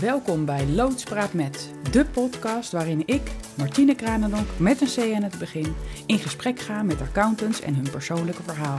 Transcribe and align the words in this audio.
Welkom 0.00 0.44
bij 0.44 0.66
Loodspraat 0.66 1.32
met, 1.32 1.70
de 1.90 2.04
podcast 2.04 2.72
waarin 2.72 3.02
ik, 3.06 3.20
Martine 3.56 3.94
Kranendonk, 3.94 4.46
met 4.58 4.80
een 4.80 4.86
C 4.86 5.14
aan 5.14 5.22
het 5.22 5.38
begin, 5.38 5.74
in 6.06 6.18
gesprek 6.18 6.60
ga 6.60 6.82
met 6.82 7.00
accountants 7.00 7.60
en 7.60 7.74
hun 7.74 7.90
persoonlijke 7.90 8.42
verhaal. 8.42 8.78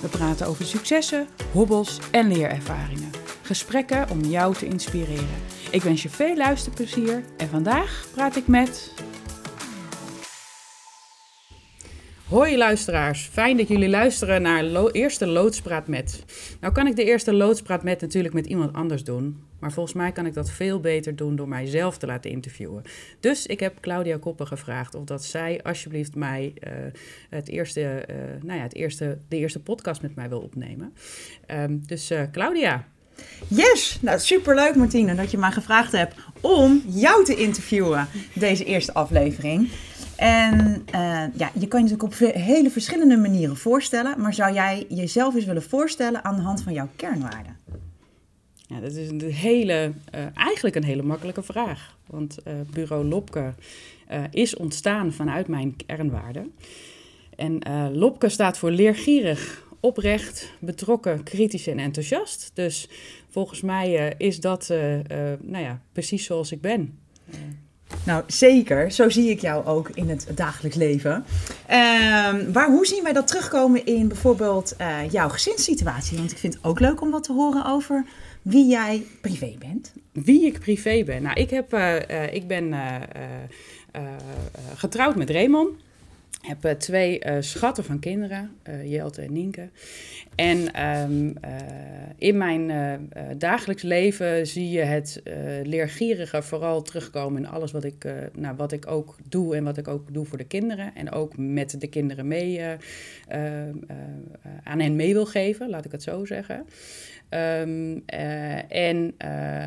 We 0.00 0.08
praten 0.08 0.46
over 0.46 0.64
successen, 0.64 1.26
hobbels 1.52 1.98
en 2.10 2.32
leerervaringen. 2.32 3.10
Gesprekken 3.42 4.10
om 4.10 4.20
jou 4.20 4.54
te 4.54 4.66
inspireren. 4.66 5.28
Ik 5.70 5.82
wens 5.82 6.02
je 6.02 6.08
veel 6.08 6.36
luisterplezier 6.36 7.24
en 7.36 7.48
vandaag 7.48 8.06
praat 8.14 8.36
ik 8.36 8.46
met 8.46 8.92
Hoi 12.28 12.56
luisteraars, 12.56 13.28
fijn 13.32 13.56
dat 13.56 13.68
jullie 13.68 13.88
luisteren 13.88 14.42
naar 14.42 14.90
eerste 14.90 15.26
Loodspraat 15.26 15.88
met. 15.88 16.24
Nou 16.60 16.72
kan 16.72 16.86
ik 16.86 16.96
de 16.96 17.04
eerste 17.04 17.32
Loodspraat 17.32 17.82
met 17.82 18.00
natuurlijk 18.00 18.34
met 18.34 18.46
iemand 18.46 18.74
anders 18.74 19.04
doen, 19.04 19.49
maar 19.60 19.72
volgens 19.72 19.94
mij 19.94 20.12
kan 20.12 20.26
ik 20.26 20.34
dat 20.34 20.50
veel 20.50 20.80
beter 20.80 21.16
doen 21.16 21.36
door 21.36 21.48
mijzelf 21.48 21.98
te 21.98 22.06
laten 22.06 22.30
interviewen. 22.30 22.82
Dus 23.20 23.46
ik 23.46 23.60
heb 23.60 23.80
Claudia 23.80 24.18
Koppen 24.18 24.46
gevraagd 24.46 24.94
of 24.94 25.04
dat 25.04 25.24
zij 25.24 25.62
alsjeblieft 25.62 26.14
mij 26.14 26.52
uh, 26.60 26.72
het 27.30 27.48
eerste, 27.48 27.80
uh, 27.80 28.16
nou 28.42 28.58
ja, 28.58 28.62
het 28.62 28.74
eerste, 28.74 29.18
de 29.28 29.36
eerste 29.36 29.60
podcast 29.60 30.02
met 30.02 30.14
mij 30.14 30.28
wil 30.28 30.40
opnemen. 30.40 30.92
Um, 31.50 31.86
dus 31.86 32.10
uh, 32.10 32.20
Claudia. 32.32 32.84
Yes, 33.48 33.98
nou 34.00 34.18
superleuk 34.18 34.74
Martine 34.74 35.14
dat 35.14 35.30
je 35.30 35.38
mij 35.38 35.50
gevraagd 35.50 35.92
hebt 35.92 36.14
om 36.40 36.82
jou 36.86 37.24
te 37.24 37.36
interviewen 37.36 38.08
deze 38.34 38.64
eerste 38.64 38.94
aflevering. 38.94 39.70
En 40.16 40.84
ja, 41.36 41.50
je 41.54 41.68
kan 41.68 41.84
je 41.84 41.90
natuurlijk 41.90 42.02
op 42.02 42.14
hele 42.34 42.70
verschillende 42.70 43.16
manieren 43.16 43.56
voorstellen. 43.56 44.20
Maar 44.20 44.34
zou 44.34 44.54
jij 44.54 44.86
jezelf 44.88 45.34
eens 45.34 45.44
willen 45.44 45.62
voorstellen 45.62 46.24
aan 46.24 46.36
de 46.36 46.42
hand 46.42 46.62
van 46.62 46.72
jouw 46.72 46.88
kernwaarden? 46.96 47.56
Ja, 48.70 48.80
dat 48.80 48.92
is 48.92 49.08
een 49.08 49.20
hele, 49.20 49.92
uh, 50.14 50.20
eigenlijk 50.34 50.76
een 50.76 50.84
hele 50.84 51.02
makkelijke 51.02 51.42
vraag. 51.42 51.96
Want 52.06 52.38
uh, 52.46 52.54
Bureau 52.72 53.04
Lopke 53.04 53.54
is 54.30 54.56
ontstaan 54.56 55.12
vanuit 55.12 55.48
mijn 55.48 55.76
kernwaarden. 55.86 56.52
En 57.36 57.58
Lopke 57.92 58.28
staat 58.28 58.58
voor 58.58 58.70
leergierig, 58.70 59.64
oprecht, 59.80 60.52
betrokken, 60.58 61.22
kritisch 61.22 61.66
en 61.66 61.78
enthousiast. 61.78 62.50
Dus 62.54 62.88
volgens 63.28 63.60
mij 63.60 64.14
is 64.18 64.40
dat 64.40 64.68
nou 65.40 65.64
ja, 65.64 65.80
precies 65.92 66.24
zoals 66.24 66.52
ik 66.52 66.60
ben. 66.60 66.98
Nou, 68.04 68.24
zeker. 68.26 68.92
Zo 68.92 69.08
zie 69.08 69.30
ik 69.30 69.40
jou 69.40 69.66
ook 69.66 69.90
in 69.94 70.08
het 70.08 70.26
dagelijks 70.34 70.76
leven. 70.76 71.12
Um, 71.12 72.52
waar, 72.52 72.70
hoe 72.70 72.86
zien 72.86 73.02
wij 73.02 73.12
dat 73.12 73.26
terugkomen 73.26 73.86
in 73.86 74.08
bijvoorbeeld 74.08 74.76
jouw 75.10 75.28
gezinssituatie? 75.28 76.18
Want 76.18 76.30
ik 76.30 76.38
vind 76.38 76.54
het 76.54 76.64
ook 76.64 76.80
leuk 76.80 77.00
om 77.00 77.10
wat 77.10 77.24
te 77.24 77.32
horen 77.32 77.66
over 77.66 78.06
wie 78.42 78.66
jij 78.66 79.02
privé 79.20 79.54
bent. 79.58 79.92
Wie 80.12 80.46
ik 80.46 80.58
privé 80.58 81.04
ben? 81.04 81.22
Nou, 81.22 81.40
ik, 81.40 81.50
heb, 81.50 81.74
uh, 81.74 81.96
uh, 82.10 82.34
ik 82.34 82.46
ben 82.46 82.74
getrouwd 84.74 85.16
met 85.16 85.30
Raymond. 85.30 85.70
Heb 86.40 86.78
twee 86.78 87.22
schatten 87.40 87.84
van 87.84 87.98
kinderen, 87.98 88.50
Jelte 88.84 89.22
en 89.22 89.32
Nienke. 89.32 89.68
En 90.34 90.86
um, 90.86 91.34
in 92.18 92.36
mijn 92.36 92.70
dagelijks 93.38 93.82
leven 93.82 94.46
zie 94.46 94.70
je 94.70 94.80
het 94.80 95.22
leergierige 95.62 96.42
vooral 96.42 96.82
terugkomen 96.82 97.42
in 97.42 97.48
alles 97.48 97.72
wat 97.72 97.84
ik, 97.84 98.04
nou, 98.32 98.56
wat 98.56 98.72
ik 98.72 98.86
ook 98.86 99.16
doe 99.28 99.56
en 99.56 99.64
wat 99.64 99.76
ik 99.76 99.88
ook 99.88 100.14
doe 100.14 100.24
voor 100.24 100.38
de 100.38 100.44
kinderen. 100.46 100.94
En 100.94 101.10
ook 101.10 101.36
met 101.36 101.80
de 101.80 101.88
kinderen 101.88 102.28
mee 102.28 102.60
aan 104.64 104.80
hen 104.80 104.96
mee 104.96 105.12
wil 105.12 105.26
geven, 105.26 105.70
laat 105.70 105.84
ik 105.84 105.92
het 105.92 106.02
zo 106.02 106.24
zeggen. 106.24 106.66
Um, 107.34 108.02
en 108.68 109.14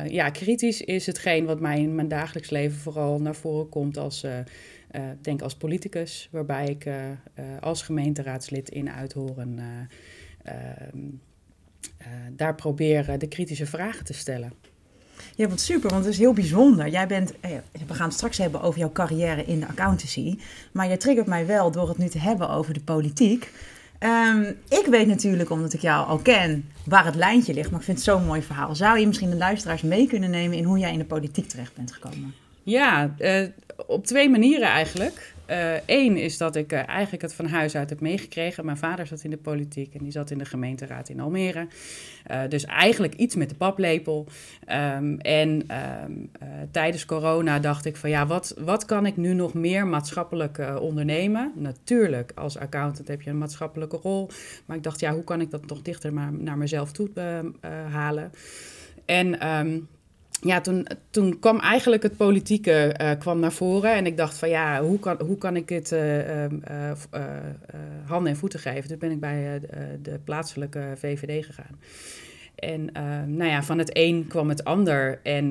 ja, 0.08 0.30
kritisch 0.30 0.80
is 0.80 1.06
hetgeen 1.06 1.44
wat 1.44 1.60
mij 1.60 1.80
in 1.80 1.94
mijn 1.94 2.08
dagelijks 2.08 2.50
leven 2.50 2.78
vooral 2.78 3.20
naar 3.20 3.34
voren 3.34 3.68
komt 3.68 3.96
als 3.96 4.24
uh, 4.24 4.30
denk 5.20 5.42
als 5.42 5.54
politicus, 5.54 6.28
waarbij 6.32 6.66
ik 6.66 6.86
als 7.60 7.82
gemeenteraadslid 7.82 8.68
in 8.68 8.90
Uithoren 8.90 9.58
ehm, 10.42 10.98
daar 12.32 12.54
probeer 12.54 13.18
de 13.18 13.28
kritische 13.28 13.66
vragen 13.66 14.04
te 14.04 14.14
stellen. 14.14 14.52
Ja, 15.36 15.48
wat 15.48 15.60
super, 15.60 15.90
want 15.90 16.04
het 16.04 16.12
is 16.12 16.18
heel 16.18 16.32
bijzonder. 16.32 16.88
Jij 16.88 17.06
bent, 17.06 17.32
we 17.86 17.94
gaan 17.94 18.06
het 18.06 18.16
straks 18.16 18.38
hebben 18.38 18.60
over 18.60 18.78
jouw 18.78 18.92
carrière 18.92 19.44
in 19.44 19.60
de 19.60 19.66
accountancy, 19.66 20.38
maar 20.72 20.88
je 20.88 20.96
triggert 20.96 21.26
mij 21.26 21.46
wel 21.46 21.70
door 21.70 21.88
het 21.88 21.98
nu 21.98 22.08
te 22.08 22.18
hebben 22.18 22.48
over 22.48 22.74
de 22.74 22.80
politiek. 22.80 23.50
Um, 24.04 24.56
ik 24.68 24.86
weet 24.90 25.06
natuurlijk, 25.06 25.50
omdat 25.50 25.72
ik 25.72 25.80
jou 25.80 26.06
al 26.06 26.18
ken, 26.18 26.68
waar 26.84 27.04
het 27.04 27.14
lijntje 27.14 27.54
ligt, 27.54 27.70
maar 27.70 27.78
ik 27.78 27.84
vind 27.84 27.96
het 27.96 28.06
zo'n 28.06 28.24
mooi 28.24 28.42
verhaal. 28.42 28.74
Zou 28.74 28.98
je 28.98 29.06
misschien 29.06 29.30
de 29.30 29.36
luisteraars 29.36 29.82
mee 29.82 30.06
kunnen 30.06 30.30
nemen 30.30 30.56
in 30.56 30.64
hoe 30.64 30.78
jij 30.78 30.92
in 30.92 30.98
de 30.98 31.04
politiek 31.04 31.48
terecht 31.48 31.74
bent 31.74 31.92
gekomen? 31.92 32.34
Ja, 32.62 33.14
uh, 33.18 33.46
op 33.86 34.06
twee 34.06 34.28
manieren 34.28 34.68
eigenlijk. 34.68 35.33
Eén 35.86 36.16
uh, 36.16 36.24
is 36.24 36.38
dat 36.38 36.56
ik 36.56 36.72
uh, 36.72 36.88
eigenlijk 36.88 37.22
het 37.22 37.34
van 37.34 37.46
huis 37.46 37.76
uit 37.76 37.90
heb 37.90 38.00
meegekregen. 38.00 38.64
Mijn 38.64 38.76
vader 38.76 39.06
zat 39.06 39.24
in 39.24 39.30
de 39.30 39.36
politiek 39.36 39.94
en 39.94 40.02
die 40.02 40.12
zat 40.12 40.30
in 40.30 40.38
de 40.38 40.44
gemeenteraad 40.44 41.08
in 41.08 41.20
Almere. 41.20 41.66
Uh, 42.30 42.40
dus 42.48 42.64
eigenlijk 42.64 43.14
iets 43.14 43.34
met 43.34 43.48
de 43.48 43.54
paplepel. 43.54 44.26
Um, 44.96 45.18
en 45.20 45.66
um, 46.04 46.30
tijdens 46.70 47.06
corona 47.06 47.58
dacht 47.58 47.84
ik 47.84 47.96
van 47.96 48.10
ja, 48.10 48.26
wat, 48.26 48.54
wat 48.58 48.84
kan 48.84 49.06
ik 49.06 49.16
nu 49.16 49.34
nog 49.34 49.54
meer 49.54 49.86
maatschappelijk 49.86 50.62
ondernemen? 50.80 51.52
Natuurlijk, 51.54 52.32
als 52.34 52.58
accountant 52.58 53.08
heb 53.08 53.22
je 53.22 53.30
een 53.30 53.38
maatschappelijke 53.38 53.96
rol. 53.96 54.30
Maar 54.64 54.76
ik 54.76 54.82
dacht 54.82 55.00
ja, 55.00 55.12
hoe 55.12 55.24
kan 55.24 55.40
ik 55.40 55.50
dat 55.50 55.66
nog 55.66 55.82
dichter 55.82 56.12
naar 56.32 56.58
mezelf 56.58 56.92
toe 56.92 57.10
halen? 57.90 58.30
En... 59.04 59.38
ja, 60.44 60.60
toen, 60.60 60.86
toen 61.10 61.38
kwam 61.38 61.60
eigenlijk 61.60 62.02
het 62.02 62.16
politieke 62.16 62.94
uh, 63.00 63.10
kwam 63.18 63.40
naar 63.40 63.52
voren. 63.52 63.94
En 63.94 64.06
ik 64.06 64.16
dacht 64.16 64.38
van 64.38 64.48
ja, 64.48 64.82
hoe 64.82 64.98
kan, 64.98 65.20
hoe 65.20 65.38
kan 65.38 65.56
ik 65.56 65.68
dit 65.68 65.92
uh, 65.92 66.44
uh, 66.44 66.92
handen 68.04 68.32
en 68.32 68.38
voeten 68.38 68.60
geven? 68.60 68.88
Toen 68.88 68.98
ben 68.98 69.10
ik 69.10 69.20
bij 69.20 69.60
de 70.02 70.18
plaatselijke 70.24 70.92
VVD 70.96 71.44
gegaan. 71.44 71.78
En 72.54 72.84
nou 73.36 73.50
ja, 73.50 73.62
van 73.62 73.78
het 73.78 73.90
een 73.92 74.26
kwam 74.26 74.48
het 74.48 74.64
ander. 74.64 75.20
En 75.22 75.50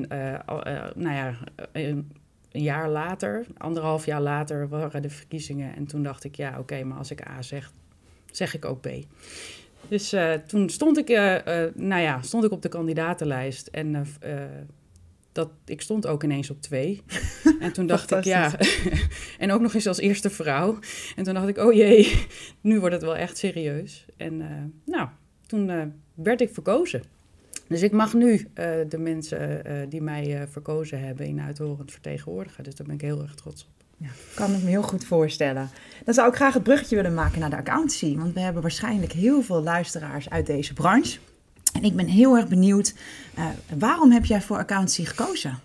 nou 0.94 1.14
ja, 1.14 1.34
een, 1.72 2.12
jaar 2.50 2.88
later, 2.88 3.46
anderhalf 3.56 4.06
jaar 4.06 4.20
later, 4.20 4.68
waren 4.68 5.02
de 5.02 5.10
verkiezingen. 5.10 5.76
En 5.76 5.86
toen 5.86 6.02
dacht 6.02 6.24
ik 6.24 6.34
ja, 6.34 6.58
oké, 6.58 6.84
maar 6.84 6.98
als 6.98 7.10
ik 7.10 7.28
A 7.28 7.42
zeg, 7.42 7.72
zeg 8.30 8.54
ik 8.54 8.64
ook 8.64 8.80
B. 8.80 8.88
Dus 9.88 10.14
toen 10.46 10.68
stond 10.68 10.98
ik, 10.98 11.08
nou 11.74 12.02
ja, 12.02 12.22
stond 12.22 12.44
ik 12.44 12.50
op 12.50 12.62
de 12.62 12.68
kandidatenlijst 12.68 13.66
en 13.66 14.06
dat, 15.34 15.50
ik 15.64 15.80
stond 15.80 16.06
ook 16.06 16.22
ineens 16.22 16.50
op 16.50 16.60
twee. 16.60 17.02
En 17.60 17.72
toen 17.72 17.86
dacht 17.86 18.10
ik, 18.10 18.24
ja, 18.24 18.52
en 19.38 19.52
ook 19.52 19.60
nog 19.60 19.74
eens 19.74 19.86
als 19.86 19.98
eerste 19.98 20.30
vrouw. 20.30 20.78
En 21.16 21.24
toen 21.24 21.34
dacht 21.34 21.48
ik, 21.48 21.58
oh 21.58 21.72
jee, 21.72 22.26
nu 22.60 22.80
wordt 22.80 22.94
het 22.94 23.04
wel 23.04 23.16
echt 23.16 23.38
serieus. 23.38 24.06
En 24.16 24.36
nou, 24.84 25.08
toen 25.46 25.92
werd 26.14 26.40
ik 26.40 26.50
verkozen. 26.52 27.02
Dus 27.68 27.82
ik 27.82 27.92
mag 27.92 28.14
nu 28.14 28.48
de 28.88 28.98
mensen 28.98 29.62
die 29.88 30.02
mij 30.02 30.46
verkozen 30.50 31.00
hebben 31.00 31.26
in 31.26 31.40
Uithorend 31.40 31.92
vertegenwoordigen. 31.92 32.64
Dus 32.64 32.74
daar 32.74 32.86
ben 32.86 32.94
ik 32.94 33.00
heel 33.00 33.22
erg 33.22 33.34
trots 33.34 33.64
op. 33.64 33.84
Ja, 33.96 34.08
kan 34.34 34.54
ik 34.54 34.62
me 34.62 34.68
heel 34.68 34.82
goed 34.82 35.04
voorstellen. 35.04 35.70
Dan 36.04 36.14
zou 36.14 36.28
ik 36.28 36.34
graag 36.34 36.54
het 36.54 36.62
bruggetje 36.62 36.96
willen 36.96 37.14
maken 37.14 37.40
naar 37.40 37.50
de 37.50 37.56
accountancy. 37.56 38.16
Want 38.16 38.34
we 38.34 38.40
hebben 38.40 38.62
waarschijnlijk 38.62 39.12
heel 39.12 39.42
veel 39.42 39.62
luisteraars 39.62 40.30
uit 40.30 40.46
deze 40.46 40.72
branche. 40.72 41.18
En 41.74 41.84
ik 41.84 41.96
ben 41.96 42.06
heel 42.06 42.36
erg 42.36 42.48
benieuwd, 42.48 42.94
uh, 43.38 43.46
waarom 43.78 44.10
heb 44.10 44.24
jij 44.24 44.42
voor 44.42 44.58
accountancy 44.58 45.04
gekozen? 45.04 45.58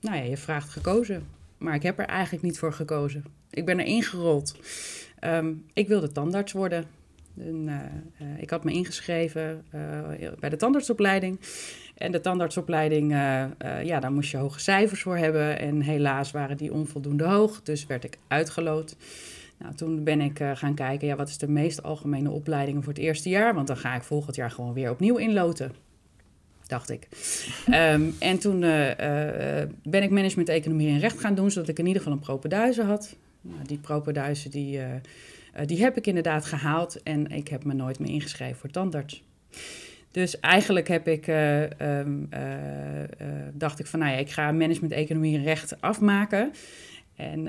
Nou 0.00 0.16
ja, 0.16 0.22
je 0.22 0.36
vraagt 0.36 0.70
gekozen. 0.70 1.26
Maar 1.58 1.74
ik 1.74 1.82
heb 1.82 1.98
er 1.98 2.06
eigenlijk 2.06 2.42
niet 2.42 2.58
voor 2.58 2.72
gekozen. 2.72 3.24
Ik 3.50 3.64
ben 3.64 3.78
er 3.78 3.84
ingerold. 3.84 4.56
Um, 5.20 5.64
ik 5.72 5.88
wilde 5.88 6.12
tandarts 6.12 6.52
worden. 6.52 6.84
En, 7.38 7.62
uh, 7.66 7.74
uh, 8.28 8.42
ik 8.42 8.50
had 8.50 8.64
me 8.64 8.72
ingeschreven 8.72 9.64
bij 10.40 10.48
de 10.48 10.56
tandartsopleiding. 10.56 11.40
En 11.94 12.12
de 12.12 12.20
tandartsopleiding, 12.20 13.12
ja, 13.82 14.00
daar 14.00 14.12
moest 14.12 14.30
je 14.30 14.36
hoge 14.36 14.60
cijfers 14.60 15.02
voor 15.02 15.16
hebben. 15.16 15.58
En 15.58 15.80
helaas 15.80 16.30
waren 16.30 16.56
die 16.56 16.72
onvoldoende 16.72 17.24
hoog, 17.24 17.62
dus 17.62 17.86
werd 17.86 18.04
ik 18.04 18.18
uitgeloot. 18.28 18.96
Nou, 19.58 19.74
toen 19.74 20.04
ben 20.04 20.20
ik 20.20 20.40
uh, 20.40 20.50
gaan 20.54 20.74
kijken, 20.74 21.06
ja, 21.06 21.16
wat 21.16 21.28
is 21.28 21.38
de 21.38 21.48
meest 21.48 21.82
algemene 21.82 22.30
opleidingen 22.30 22.82
voor 22.82 22.92
het 22.92 23.02
eerste 23.02 23.28
jaar? 23.28 23.54
Want 23.54 23.66
dan 23.66 23.76
ga 23.76 23.94
ik 23.94 24.02
volgend 24.02 24.36
jaar 24.36 24.50
gewoon 24.50 24.72
weer 24.72 24.90
opnieuw 24.90 25.16
inloten. 25.16 25.72
Dacht 26.66 26.90
ik. 26.90 27.08
um, 27.66 28.14
en 28.30 28.38
toen 28.38 28.60
ben 29.82 30.02
ik 30.02 30.10
management 30.10 30.48
economie 30.48 30.88
en 30.88 30.98
recht 30.98 31.20
gaan 31.20 31.34
doen, 31.34 31.50
zodat 31.50 31.68
ik 31.68 31.78
in 31.78 31.86
ieder 31.86 32.02
geval 32.02 32.16
een 32.16 32.24
propenduizen 32.24 32.86
had. 32.86 33.16
Nou, 33.40 33.66
die 33.66 33.78
propenduizen, 33.78 34.50
die, 34.50 34.80
die 35.66 35.82
heb 35.82 35.96
ik 35.96 36.06
inderdaad 36.06 36.44
gehaald. 36.44 37.02
En 37.02 37.26
ik 37.26 37.48
heb 37.48 37.64
me 37.64 37.74
nooit 37.74 37.98
meer 37.98 38.10
ingeschreven 38.10 38.56
voor 38.56 38.70
tandarts. 38.70 39.22
Dus 40.16 40.40
eigenlijk 40.40 40.88
heb 40.88 41.08
ik, 41.08 41.26
uh, 41.26 41.62
um, 41.62 42.28
uh, 42.34 42.40
uh, 43.00 43.06
dacht 43.52 43.78
ik 43.78 43.86
van, 43.86 43.98
nou 43.98 44.12
ja, 44.12 44.18
ik 44.18 44.30
ga 44.30 44.52
management, 44.52 44.92
economie 44.92 45.36
en 45.36 45.44
recht 45.44 45.80
afmaken. 45.80 46.52
En 47.16 47.42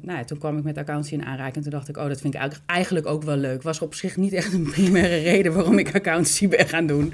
nou 0.00 0.18
ja, 0.18 0.24
toen 0.24 0.38
kwam 0.38 0.58
ik 0.58 0.64
met 0.64 0.78
accountancy 0.78 1.14
in 1.14 1.24
aanraking 1.24 1.56
en 1.56 1.62
toen 1.62 1.70
dacht 1.70 1.88
ik, 1.88 1.96
oh, 1.96 2.08
dat 2.08 2.20
vind 2.20 2.34
ik 2.34 2.60
eigenlijk 2.66 3.06
ook 3.06 3.22
wel 3.22 3.36
leuk. 3.36 3.62
Was 3.62 3.80
op 3.80 3.94
zich 3.94 4.16
niet 4.16 4.32
echt 4.32 4.52
een 4.52 4.70
primaire 4.70 5.16
reden 5.30 5.54
waarom 5.54 5.78
ik 5.78 5.94
accountancy 5.94 6.48
ben 6.48 6.68
gaan 6.68 6.86
doen. 6.86 7.12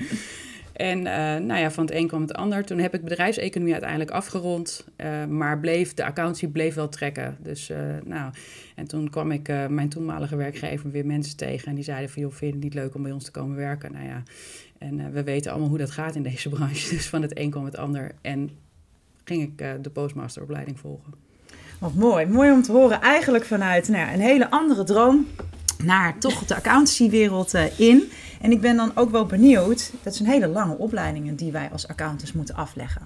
En 0.72 1.02
nou 1.46 1.60
ja, 1.60 1.70
van 1.70 1.84
het 1.84 1.94
een 1.94 2.06
kwam 2.06 2.20
het 2.20 2.34
ander. 2.34 2.64
Toen 2.64 2.78
heb 2.78 2.94
ik 2.94 3.04
bedrijfseconomie 3.04 3.72
uiteindelijk 3.72 4.10
afgerond. 4.10 4.86
maar 5.28 5.60
bleef, 5.60 5.94
de 5.94 6.04
accountie 6.04 6.48
bleef 6.48 6.74
wel 6.74 6.88
trekken. 6.88 7.36
Dus 7.42 7.70
nou, 8.04 8.32
en 8.74 8.86
toen 8.86 9.10
kwam 9.10 9.30
ik 9.30 9.48
mijn 9.68 9.88
toenmalige 9.88 10.36
werkgever 10.36 10.90
weer 10.90 11.06
mensen 11.06 11.36
tegen. 11.36 11.68
En 11.68 11.74
die 11.74 11.84
zeiden 11.84 12.10
van, 12.10 12.22
joh, 12.22 12.32
vind 12.32 12.50
je 12.50 12.56
het 12.56 12.64
niet 12.64 12.74
leuk 12.74 12.94
om 12.94 13.02
bij 13.02 13.12
ons 13.12 13.24
te 13.24 13.30
komen 13.30 13.56
werken? 13.56 13.92
Nou 13.92 14.06
ja, 14.06 14.22
en 14.78 15.12
we 15.12 15.22
weten 15.22 15.50
allemaal 15.50 15.68
hoe 15.68 15.78
dat 15.78 15.90
gaat 15.90 16.14
in 16.14 16.22
deze 16.22 16.48
branche. 16.54 16.94
Dus 16.94 17.08
van 17.08 17.22
het 17.22 17.38
een 17.38 17.50
kwam 17.50 17.64
het 17.64 17.76
ander. 17.76 18.12
En 18.20 18.50
ging 19.24 19.42
ik 19.42 19.82
de 19.82 19.90
postmasteropleiding 19.90 20.78
volgen. 20.78 21.23
Mooi. 21.92 22.26
Mooi 22.26 22.50
om 22.50 22.62
te 22.62 22.72
horen. 22.72 23.00
Eigenlijk 23.00 23.44
vanuit 23.44 23.88
nou 23.88 24.06
ja, 24.06 24.12
een 24.12 24.20
hele 24.20 24.50
andere 24.50 24.84
droom 24.84 25.26
naar 25.84 26.18
toch 26.18 26.44
de 26.44 26.54
accountancywereld 26.54 27.54
uh, 27.54 27.78
in. 27.78 28.10
En 28.40 28.50
ik 28.50 28.60
ben 28.60 28.76
dan 28.76 28.92
ook 28.94 29.10
wel 29.10 29.26
benieuwd. 29.26 29.92
Dat 30.02 30.14
zijn 30.14 30.28
hele 30.28 30.46
lange 30.46 30.78
opleidingen 30.78 31.36
die 31.36 31.52
wij 31.52 31.68
als 31.72 31.88
accountants 31.88 32.32
moeten 32.32 32.54
afleggen. 32.54 33.02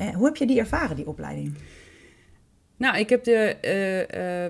Uh, 0.00 0.08
hoe 0.08 0.24
heb 0.24 0.36
je 0.36 0.46
die 0.46 0.58
ervaren, 0.58 0.96
die 0.96 1.06
opleiding? 1.06 1.54
Nou, 2.76 2.98
ik 2.98 3.08
heb 3.08 3.24
de... 3.24 3.56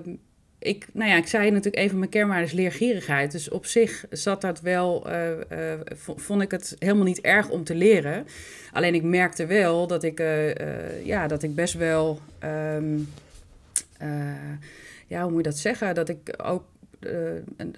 Uh, 0.05 0.13
ik, 0.59 0.87
nou 0.93 1.09
ja, 1.09 1.15
ik 1.15 1.27
zei 1.27 1.49
natuurlijk 1.49 1.83
even, 1.83 1.97
mijn 1.97 2.09
kernwaarde 2.09 2.45
is 2.45 2.51
leergierigheid. 2.51 3.31
Dus 3.31 3.49
op 3.49 3.65
zich 3.65 4.05
zat 4.09 4.41
dat 4.41 4.61
wel, 4.61 5.07
vond 5.97 6.41
ik 6.41 6.51
het 6.51 6.75
helemaal 6.79 7.05
niet 7.05 7.21
erg 7.21 7.49
om 7.49 7.63
te 7.63 7.75
leren. 7.75 8.27
Alleen 8.71 8.93
ik 8.93 9.03
merkte 9.03 9.45
wel 9.45 9.87
dat 9.87 10.03
ik, 10.03 10.23
ja, 11.03 11.27
dat 11.27 11.43
ik 11.43 11.55
best 11.55 11.73
wel... 11.73 12.19
Um, 12.75 13.07
ja, 15.07 15.21
hoe 15.21 15.31
moet 15.31 15.43
je 15.43 15.49
dat 15.49 15.57
zeggen? 15.57 15.95
Dat 15.95 16.09
ik 16.09 16.33
ook 16.43 16.63
uh, 16.99 17.31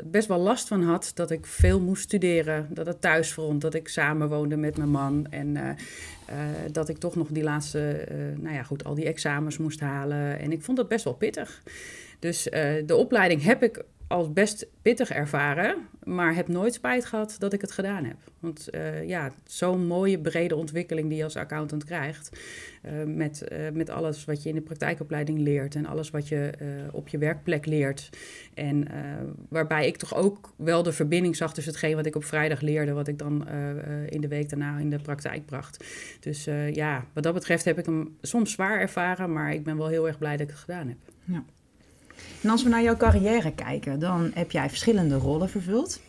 best 0.03 0.27
wel 0.27 0.39
last 0.39 0.67
van 0.67 0.83
had 0.83 1.11
dat 1.13 1.31
ik 1.31 1.45
veel 1.45 1.79
moest 1.79 2.03
studeren. 2.03 2.67
Dat 2.69 2.85
het 2.85 3.01
thuis 3.01 3.33
vond, 3.33 3.61
dat 3.61 3.73
ik 3.73 3.87
samen 3.87 4.29
woonde 4.29 4.55
met 4.55 4.77
mijn 4.77 4.89
man. 4.89 5.27
En 5.29 5.55
uh, 5.55 5.69
dat 6.71 6.89
ik 6.89 6.97
toch 6.97 7.15
nog 7.15 7.27
die 7.27 7.43
laatste, 7.43 8.07
nou 8.39 8.55
ja, 8.55 8.63
goed, 8.63 8.83
al 8.83 8.95
die 8.95 9.05
examens 9.05 9.57
moest 9.57 9.79
halen. 9.79 10.39
En 10.39 10.51
ik 10.51 10.61
vond 10.61 10.77
dat 10.77 10.87
best 10.87 11.03
wel 11.03 11.13
pittig. 11.13 11.61
Dus 12.19 12.43
de 12.85 12.95
opleiding 12.95 13.43
heb 13.43 13.63
ik 13.63 13.83
als 14.13 14.33
best 14.33 14.67
pittig 14.81 15.09
ervaren, 15.09 15.75
maar 16.03 16.35
heb 16.35 16.47
nooit 16.47 16.73
spijt 16.73 17.05
gehad 17.05 17.35
dat 17.39 17.53
ik 17.53 17.61
het 17.61 17.71
gedaan 17.71 18.05
heb. 18.05 18.17
Want 18.39 18.69
uh, 18.71 19.07
ja, 19.07 19.31
zo'n 19.45 19.87
mooie 19.87 20.19
brede 20.19 20.55
ontwikkeling 20.55 21.07
die 21.09 21.17
je 21.17 21.23
als 21.23 21.35
accountant 21.35 21.83
krijgt, 21.83 22.39
uh, 22.85 22.91
met, 23.05 23.43
uh, 23.51 23.69
met 23.69 23.89
alles 23.89 24.25
wat 24.25 24.43
je 24.43 24.49
in 24.49 24.55
de 24.55 24.61
praktijkopleiding 24.61 25.39
leert 25.39 25.75
en 25.75 25.85
alles 25.85 26.09
wat 26.09 26.27
je 26.27 26.51
op 26.91 27.07
je 27.07 27.17
werkplek 27.17 27.65
leert. 27.65 28.09
En 28.53 28.87
waarbij 29.49 29.87
ik 29.87 29.97
toch 29.97 30.15
ook 30.15 30.53
wel 30.55 30.83
de 30.83 30.91
verbinding 30.91 31.35
zag 31.35 31.53
tussen 31.53 31.73
hetgeen 31.73 31.95
wat 31.95 32.05
ik 32.05 32.15
op 32.15 32.23
vrijdag 32.23 32.61
leerde, 32.61 32.93
wat 32.93 33.07
ik 33.07 33.17
dan 33.17 33.47
in 34.09 34.21
de 34.21 34.27
week 34.27 34.49
daarna 34.49 34.77
in 34.77 34.89
de 34.89 34.99
praktijk 34.99 35.45
bracht. 35.45 35.85
Dus 36.19 36.43
ja, 36.71 37.05
wat 37.13 37.23
dat 37.23 37.33
betreft 37.33 37.65
heb 37.65 37.77
ik 37.77 37.85
hem 37.85 38.17
soms 38.21 38.51
zwaar 38.51 38.79
ervaren, 38.79 39.33
maar 39.33 39.53
ik 39.53 39.63
ben 39.63 39.77
wel 39.77 39.87
heel 39.87 40.07
erg 40.07 40.17
blij 40.17 40.31
dat 40.31 40.41
ik 40.41 40.49
het 40.49 40.59
gedaan 40.63 40.87
heb. 40.87 40.97
Ja. 41.23 41.43
En 42.41 42.49
als 42.49 42.63
we 42.63 42.69
naar 42.69 42.83
jouw 42.83 42.97
carrière 42.97 43.51
kijken, 43.53 43.99
dan 43.99 44.31
heb 44.33 44.51
jij 44.51 44.69
verschillende 44.69 45.15
rollen 45.15 45.49
vervuld. 45.49 45.99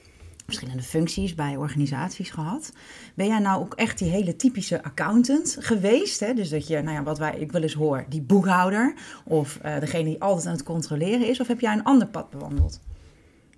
Verschillende 0.45 0.83
functies 0.83 1.35
bij 1.35 1.57
organisaties 1.57 2.31
gehad. 2.31 2.73
Ben 3.15 3.27
jij 3.27 3.39
nou 3.39 3.61
ook 3.61 3.75
echt 3.75 3.99
die 3.99 4.11
hele 4.11 4.37
typische 4.37 4.83
accountant 4.83 5.57
geweest? 5.61 6.21
Hè? 6.21 6.35
Dus 6.35 6.49
dat 6.49 6.67
je, 6.67 6.83
nou 6.83 6.97
ja, 6.97 7.03
wat 7.03 7.19
wij, 7.19 7.39
ik 7.39 7.53
wel 7.53 7.63
eens 7.63 7.75
hoor, 7.75 8.05
die 8.09 8.23
boekhouder 8.23 8.95
of 9.25 9.59
uh, 9.65 9.79
degene 9.81 10.05
die 10.05 10.23
altijd 10.23 10.47
aan 10.47 10.53
het 10.53 10.63
controleren 10.63 11.29
is? 11.29 11.41
Of 11.41 11.47
heb 11.47 11.61
jij 11.61 11.73
een 11.73 11.85
ander 11.85 12.09
pad 12.09 12.31
bewandeld? 12.31 12.81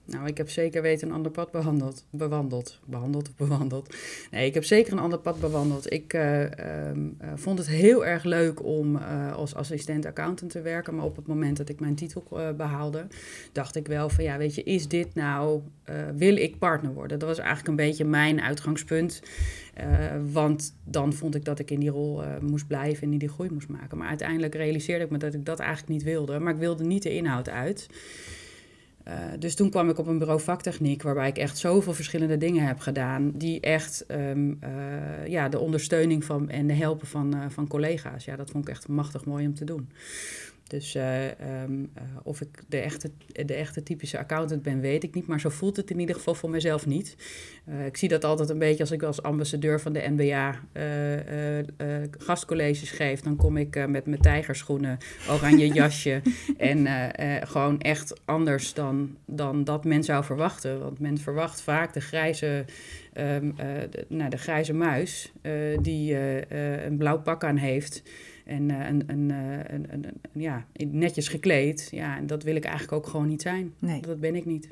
Nou, 0.07 0.27
ik 0.27 0.37
heb 0.37 0.51
zeker 0.51 0.83
weten 0.83 1.09
een 1.09 1.15
ander 1.15 1.31
pad 1.33 1.51
behandeld, 1.51 2.05
bewandeld. 2.11 2.81
Behandeld 2.85 3.29
of 3.29 3.37
bewandeld. 3.37 3.95
Nee, 4.31 4.47
ik 4.47 4.55
heb 4.55 4.65
zeker 4.65 4.93
een 4.93 4.99
ander 4.99 5.19
pad 5.19 5.41
bewandeld. 5.41 5.93
Ik 5.93 6.15
uh, 6.15 6.41
um, 6.43 7.17
uh, 7.23 7.29
vond 7.35 7.59
het 7.59 7.69
heel 7.69 8.07
erg 8.07 8.25
leuk 8.25 8.65
om 8.65 8.97
uh, 8.97 9.35
als 9.35 9.55
assistent 9.55 10.07
accountant 10.07 10.51
te 10.51 10.61
werken. 10.61 10.95
Maar 10.95 11.05
op 11.05 11.17
het 11.17 11.27
moment 11.27 11.57
dat 11.57 11.69
ik 11.69 11.81
mijn 11.81 11.95
titel 11.95 12.25
behaalde, 12.57 13.07
dacht 13.53 13.77
ik 13.77 13.87
wel 13.87 14.09
van 14.09 14.25
ja, 14.25 14.39
weet 14.39 14.55
je, 14.55 14.63
is 14.63 14.89
dit 14.89 15.15
nou, 15.15 15.61
wil 16.17 16.37
ik 16.37 16.59
partner 16.59 16.93
worden? 16.93 17.19
Dat 17.19 17.29
was 17.29 17.39
eigenlijk 17.39 17.69
een 17.69 17.87
beetje 17.87 18.05
mijn 18.05 18.41
uitgangspunt. 18.41 19.23
want 20.33 20.75
dan 20.85 21.13
vond 21.13 21.35
ik 21.35 21.45
dat 21.45 21.59
ik 21.59 21.71
in 21.71 21.81
die 21.81 21.91
rol 21.91 22.23
moest 22.41 22.67
blijven 22.67 23.07
en 23.07 23.13
in 23.13 23.19
die 23.19 23.29
groei 23.29 23.51
moest 23.51 23.69
maken. 23.69 23.99
Maar 23.99 24.09
uiteindelijk 24.09 24.55
realiseerde 24.55 25.05
ik 25.05 25.11
me 25.11 25.19
dat 25.19 25.35
ik 25.35 25.45
dat 25.45 25.59
eigenlijk 25.59 25.91
niet 25.91 26.03
wilde. 26.03 26.39
Maar 26.39 26.53
ik 26.53 26.59
wilde 26.59 26.85
niet 26.85 27.03
de 27.03 27.15
inhoud 27.15 27.49
uit. 27.49 27.89
Uh, 29.09 29.15
dus 29.39 29.55
toen 29.55 29.71
kwam 29.71 29.89
ik 29.89 29.99
op 29.99 30.07
een 30.07 30.19
bureau 30.19 30.41
vaktechniek, 30.41 31.03
waarbij 31.03 31.29
ik 31.29 31.39
echt 31.39 31.59
zoveel 31.59 31.93
verschillende 31.93 32.37
dingen 32.37 32.67
heb 32.67 32.79
gedaan, 32.79 33.33
die 33.35 33.61
echt 33.61 34.05
um, 34.09 34.59
uh, 34.65 35.27
ja, 35.27 35.49
de 35.49 35.59
ondersteuning 35.59 36.25
van 36.25 36.49
en 36.51 36.67
de 36.67 36.73
helpen 36.73 37.07
van, 37.07 37.37
uh, 37.37 37.45
van 37.49 37.67
collega's. 37.67 38.25
Ja, 38.25 38.37
dat 38.37 38.51
vond 38.51 38.69
ik 38.69 38.71
echt 38.71 38.89
machtig 38.89 39.25
mooi 39.25 39.47
om 39.47 39.55
te 39.55 39.65
doen. 39.65 39.89
Dus 40.67 40.95
uh, 40.95 41.25
um, 41.25 41.81
uh, 41.81 42.03
of 42.23 42.41
ik 42.41 42.63
de 42.69 42.79
echte, 42.79 43.11
de 43.47 43.55
echte 43.55 43.83
typische 43.83 44.19
accountant 44.19 44.63
ben, 44.63 44.81
weet 44.81 45.03
ik 45.03 45.15
niet. 45.15 45.27
Maar 45.27 45.41
zo 45.41 45.49
voelt 45.49 45.77
het 45.77 45.91
in 45.91 46.01
ieder 46.01 46.15
geval 46.15 46.35
voor 46.35 46.51
mezelf 46.51 46.87
niet. 46.87 47.17
Uh, 47.69 47.87
ik 47.87 47.97
zie 47.97 48.09
dat 48.09 48.25
altijd 48.25 48.49
een 48.49 48.59
beetje 48.59 48.81
als 48.81 48.91
ik 48.91 49.03
als 49.03 49.23
ambassadeur 49.23 49.81
van 49.81 49.93
de 49.93 50.05
NBA 50.17 50.61
gastcolleges 52.19 52.91
geef. 52.91 53.21
Dan 53.21 53.37
kom 53.37 53.57
ik 53.57 53.89
met 53.89 54.07
mijn 54.07 54.21
tijgerschoenen, 54.21 54.99
oranje 55.31 55.69
jasje. 55.83 56.23
en 56.57 56.87
gewoon 57.47 57.81
echt 57.81 58.21
anders 58.25 58.75
dan, 58.75 59.17
dan 59.25 59.65
dat 59.65 59.85
men 59.85 60.05
zou 60.05 60.25
verwachten. 60.25 60.81
Want 60.81 61.01
men 61.01 61.19
verwacht 61.19 61.61
vaak 61.61 61.93
de 61.93 62.01
grijze, 62.01 62.65
um, 63.15 63.55
de, 63.91 64.05
nou, 64.09 64.31
de 64.31 64.37
grijze 64.37 64.73
muis 64.73 65.33
die 65.81 66.17
een 66.85 66.97
blauw 66.97 67.19
pak 67.19 67.45
aan 67.45 67.57
heeft. 67.57 68.03
En 68.47 68.69
uh, 68.69 68.89
een, 68.89 69.03
een, 69.91 70.05
ja, 70.33 70.65
netjes 70.73 71.29
gekleed. 71.29 71.89
Ja, 71.91 72.17
en 72.17 72.27
dat 72.27 72.43
wil 72.43 72.57
ik 72.57 72.65
eigenlijk 72.65 72.93
ook 72.93 73.07
gewoon 73.07 73.29
niet 73.29 73.43
zijn. 73.43 73.75
Nee. 73.79 74.01
Dat 74.01 74.21
ben 74.21 74.35
ik 74.35 74.45
niet. 74.45 74.69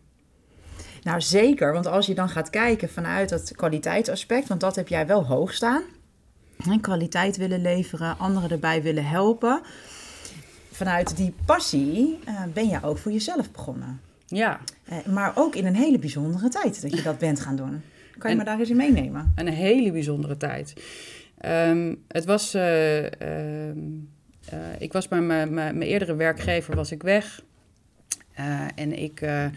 Nou, 1.03 1.21
zeker. 1.21 1.73
Want 1.73 1.87
als 1.87 2.07
je 2.07 2.15
dan 2.15 2.29
gaat 2.29 2.51
kijken 2.51 2.89
vanuit 2.89 3.31
het 3.31 3.53
kwaliteitsaspect, 3.57 4.49
want 4.49 4.61
dat 4.61 4.77
heb 4.77 4.89
jij 4.89 5.07
wel 5.07 5.27
hoog 5.27 5.55
staan. 5.55 5.83
En 6.71 6.81
kwaliteit 6.81 7.37
willen 7.37 7.63
leveren, 7.63 8.19
anderen 8.19 8.51
erbij 8.51 8.83
willen 8.83 9.07
helpen. 9.07 9.61
Vanuit 10.71 11.17
die 11.17 11.35
passie 11.45 12.19
uh, 12.29 12.43
ben 12.53 12.69
je 12.69 12.79
ook 12.83 12.99
voor 12.99 13.13
jezelf 13.13 13.51
begonnen. 13.51 14.01
Ja. 14.27 14.61
Uh, 14.93 15.15
maar 15.15 15.33
ook 15.35 15.55
in 15.55 15.67
een 15.67 15.77
hele 15.77 15.99
bijzondere 15.99 16.49
tijd 16.49 16.83
dat 16.83 16.95
je 16.95 17.03
dat 17.03 17.19
bent 17.19 17.41
gaan 17.41 17.57
doen. 17.57 17.83
Kan 18.19 18.31
je 18.31 18.37
me 18.37 18.45
daar 18.45 18.59
eens 18.59 18.71
in 18.71 18.77
meenemen? 18.77 19.33
Een 19.35 19.49
hele 19.49 19.93
bijzondere 19.93 20.37
tijd. 20.37 20.75
Um, 21.51 22.05
het 22.09 22.25
was, 22.25 22.55
uh, 22.55 23.03
uh, 23.03 23.09
ik 24.79 24.93
was 24.93 25.09
bij 25.09 25.21
mijn 25.21 25.83
eerdere 25.83 26.15
werkgever 26.15 26.77
was 26.77 26.93
ik 26.93 27.03
weg. 27.03 27.43
en 28.75 28.99
ik 28.99 29.21
ehm, 29.21 29.51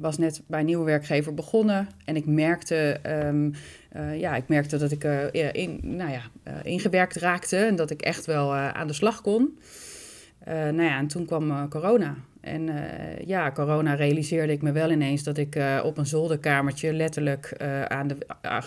was 0.00 0.18
net 0.18 0.42
bij 0.46 0.60
een 0.60 0.66
nieuwe 0.66 0.84
werkgever 0.84 1.34
begonnen. 1.34 1.88
En 2.04 2.16
ik 2.16 2.26
merkte, 2.26 3.00
um, 3.06 3.54
ja, 4.14 4.34
ik 4.34 4.48
merkte 4.48 4.78
dat 4.78 4.90
ik 4.90 5.04
in, 5.52 5.80
nou 5.82 6.10
ja, 6.10 6.22
ingewerkt 6.62 7.16
raakte. 7.16 7.56
En 7.56 7.76
dat 7.76 7.90
ik 7.90 8.02
echt 8.02 8.26
wel 8.26 8.54
aan 8.54 8.86
de 8.86 8.92
slag 8.92 9.20
kon. 9.20 9.58
nou 10.44 10.82
ja, 10.82 10.98
en 10.98 11.06
toen 11.06 11.26
kwam 11.26 11.68
corona. 11.68 12.16
En 12.42 12.68
uh, 12.68 12.74
ja, 13.26 13.50
corona 13.52 13.94
realiseerde 13.94 14.52
ik 14.52 14.62
me 14.62 14.72
wel 14.72 14.90
ineens 14.90 15.22
dat 15.22 15.38
ik 15.38 15.56
uh, 15.56 15.80
op 15.84 15.98
een 15.98 16.06
zolderkamertje, 16.06 16.92
letterlijk 16.92 17.56
uh, 17.62 17.82
aan 17.82 18.08
de, 18.08 18.16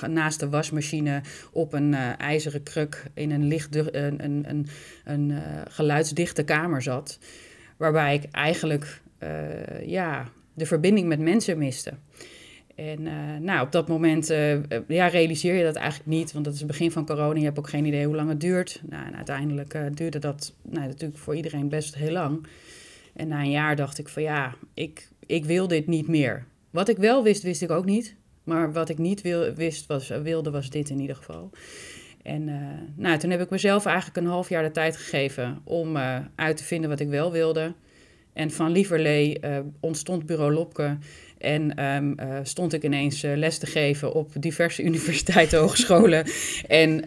naast 0.08 0.40
de 0.40 0.50
wasmachine, 0.50 1.22
op 1.52 1.74
een 1.74 1.94
ijzeren 2.18 2.64
kruk 2.64 3.04
in 3.14 3.32
een, 3.32 3.48
licht, 3.48 3.76
een, 3.76 4.24
een, 4.24 4.46
een, 4.48 4.68
een 5.06 5.34
geluidsdichte 5.70 6.44
kamer 6.44 6.82
zat. 6.82 7.20
Waarbij 7.78 8.16
ik 8.16 8.24
eigenlijk 8.32 9.02
ja, 9.86 10.28
de 10.54 10.66
verbinding 10.66 11.08
met 11.08 11.20
mensen 11.20 11.58
miste. 11.58 11.94
En 12.76 13.04
nou, 13.44 13.66
op 13.66 13.72
dat 13.72 13.88
moment 13.88 14.28
ja, 14.88 15.08
realiseer 15.08 15.56
je 15.56 15.64
dat 15.64 15.76
eigenlijk 15.76 16.10
niet, 16.10 16.32
want 16.32 16.46
dat 16.46 16.54
is 16.54 16.60
het 16.60 16.68
begin 16.68 16.92
van 16.92 17.06
corona. 17.06 17.40
Je 17.40 17.46
hebt 17.46 17.60
ook 17.60 17.70
geen 17.70 17.86
idee 17.86 18.06
hoe 18.06 18.16
lang 18.16 18.30
het 18.30 18.42
duurt. 18.42 18.82
Nou, 18.90 19.06
en 19.06 19.16
uiteindelijk 19.16 19.78
duurde 19.94 20.20
dat 20.20 20.54
nou, 20.62 20.88
natuurlijk 20.88 21.20
voor 21.20 21.36
iedereen 21.36 21.70
best 21.70 21.96
heel 21.96 22.12
lang. 22.12 22.48
En 23.16 23.28
na 23.28 23.40
een 23.40 23.52
jaar 23.52 23.76
dacht 23.76 23.98
ik 23.98 24.10
van 24.10 24.24
ja, 24.24 24.56
ik, 24.74 25.10
ik 25.26 25.46
wil 25.46 25.68
dit 25.68 25.88
niet 25.88 26.08
meer. 26.08 26.46
Wat 26.70 26.90
ik 26.90 26.98
wel 26.98 27.24
wist, 27.24 27.44
wist 27.44 27.62
ik 27.62 27.72
ook 27.72 27.86
niet. 27.86 28.16
Maar 28.44 28.74
wat 28.74 28.90
ik 28.90 28.98
niet 28.98 29.22
wil, 29.22 29.54
wist, 29.54 29.86
was, 29.86 30.08
wilde, 30.08 30.52
was 30.52 30.70
dit 30.70 30.90
in 30.90 31.00
ieder 31.00 31.16
geval. 31.16 31.50
En 32.22 32.48
uh, 32.48 32.56
nou, 32.96 33.18
toen 33.18 33.30
heb 33.30 33.42
ik 33.42 33.50
mezelf 33.50 33.86
eigenlijk 33.86 34.18
een 34.18 34.26
half 34.26 34.50
jaar 34.50 34.64
de 34.64 34.72
tijd 34.72 34.98
gegeven 34.98 35.62
om 35.64 35.96
uh, 35.96 36.18
uit 36.36 36.58
te 36.58 36.64
vinden 36.64 36.90
wat 36.90 37.00
ik 37.00 37.08
wel 37.08 37.32
wilde. 37.32 37.74
En 38.34 38.52
van 38.52 38.72
lieverlee 38.72 39.38
uh, 39.42 39.58
ontstond 39.80 40.26
Bureau 40.26 40.54
Lopke. 40.54 40.98
En 41.38 41.86
um, 41.86 42.16
stond 42.44 42.74
ik 42.74 42.84
ineens 42.84 43.22
les 43.22 43.58
te 43.58 43.66
geven 43.66 44.14
op 44.14 44.32
diverse 44.40 44.84
universiteiten, 44.90 45.60
hogescholen. 45.60 46.26
en 46.68 47.04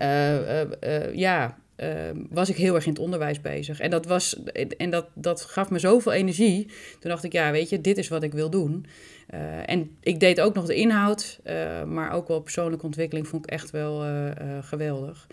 ja, 1.14 1.58
ehm, 1.78 2.16
was 2.30 2.48
ik 2.48 2.56
heel 2.56 2.74
erg 2.74 2.84
in 2.84 2.92
het 2.92 3.00
onderwijs 3.00 3.40
bezig. 3.40 3.80
En, 3.80 3.90
dat, 3.90 4.06
was, 4.06 4.42
en 4.76 4.90
dat, 4.90 5.06
dat 5.14 5.42
gaf 5.42 5.70
me 5.70 5.78
zoveel 5.78 6.12
energie. 6.12 6.66
Toen 7.00 7.10
dacht 7.10 7.24
ik, 7.24 7.32
ja, 7.32 7.50
weet 7.50 7.68
je, 7.68 7.80
dit 7.80 7.98
is 7.98 8.08
wat 8.08 8.22
ik 8.22 8.32
wil 8.32 8.50
doen. 8.50 8.86
Uh, 9.34 9.70
en 9.70 9.96
ik 10.00 10.20
deed 10.20 10.40
ook 10.40 10.54
nog 10.54 10.66
de 10.66 10.74
inhoud, 10.74 11.40
uh, 11.44 11.82
maar 11.84 12.12
ook 12.12 12.28
wel 12.28 12.40
persoonlijke 12.40 12.86
ontwikkeling 12.86 13.28
vond 13.28 13.46
ik 13.46 13.50
echt 13.50 13.70
wel 13.70 14.06
uh, 14.06 14.30
geweldig. 14.60 15.26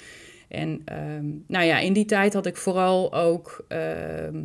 En 0.48 0.84
um, 1.18 1.44
nou 1.48 1.66
ja, 1.66 1.80
in 1.80 1.94
die 1.94 2.06
tijd 2.06 2.34
had 2.34 2.46
ik 2.46 2.58
vooral 2.58 3.14
ook, 3.14 3.66
ehm, 3.68 4.44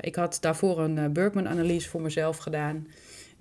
ik 0.00 0.14
had 0.14 0.38
daarvoor 0.40 0.80
een 0.80 1.12
Berkman-analyse 1.12 1.88
voor 1.88 2.00
mezelf 2.00 2.36
gedaan. 2.36 2.86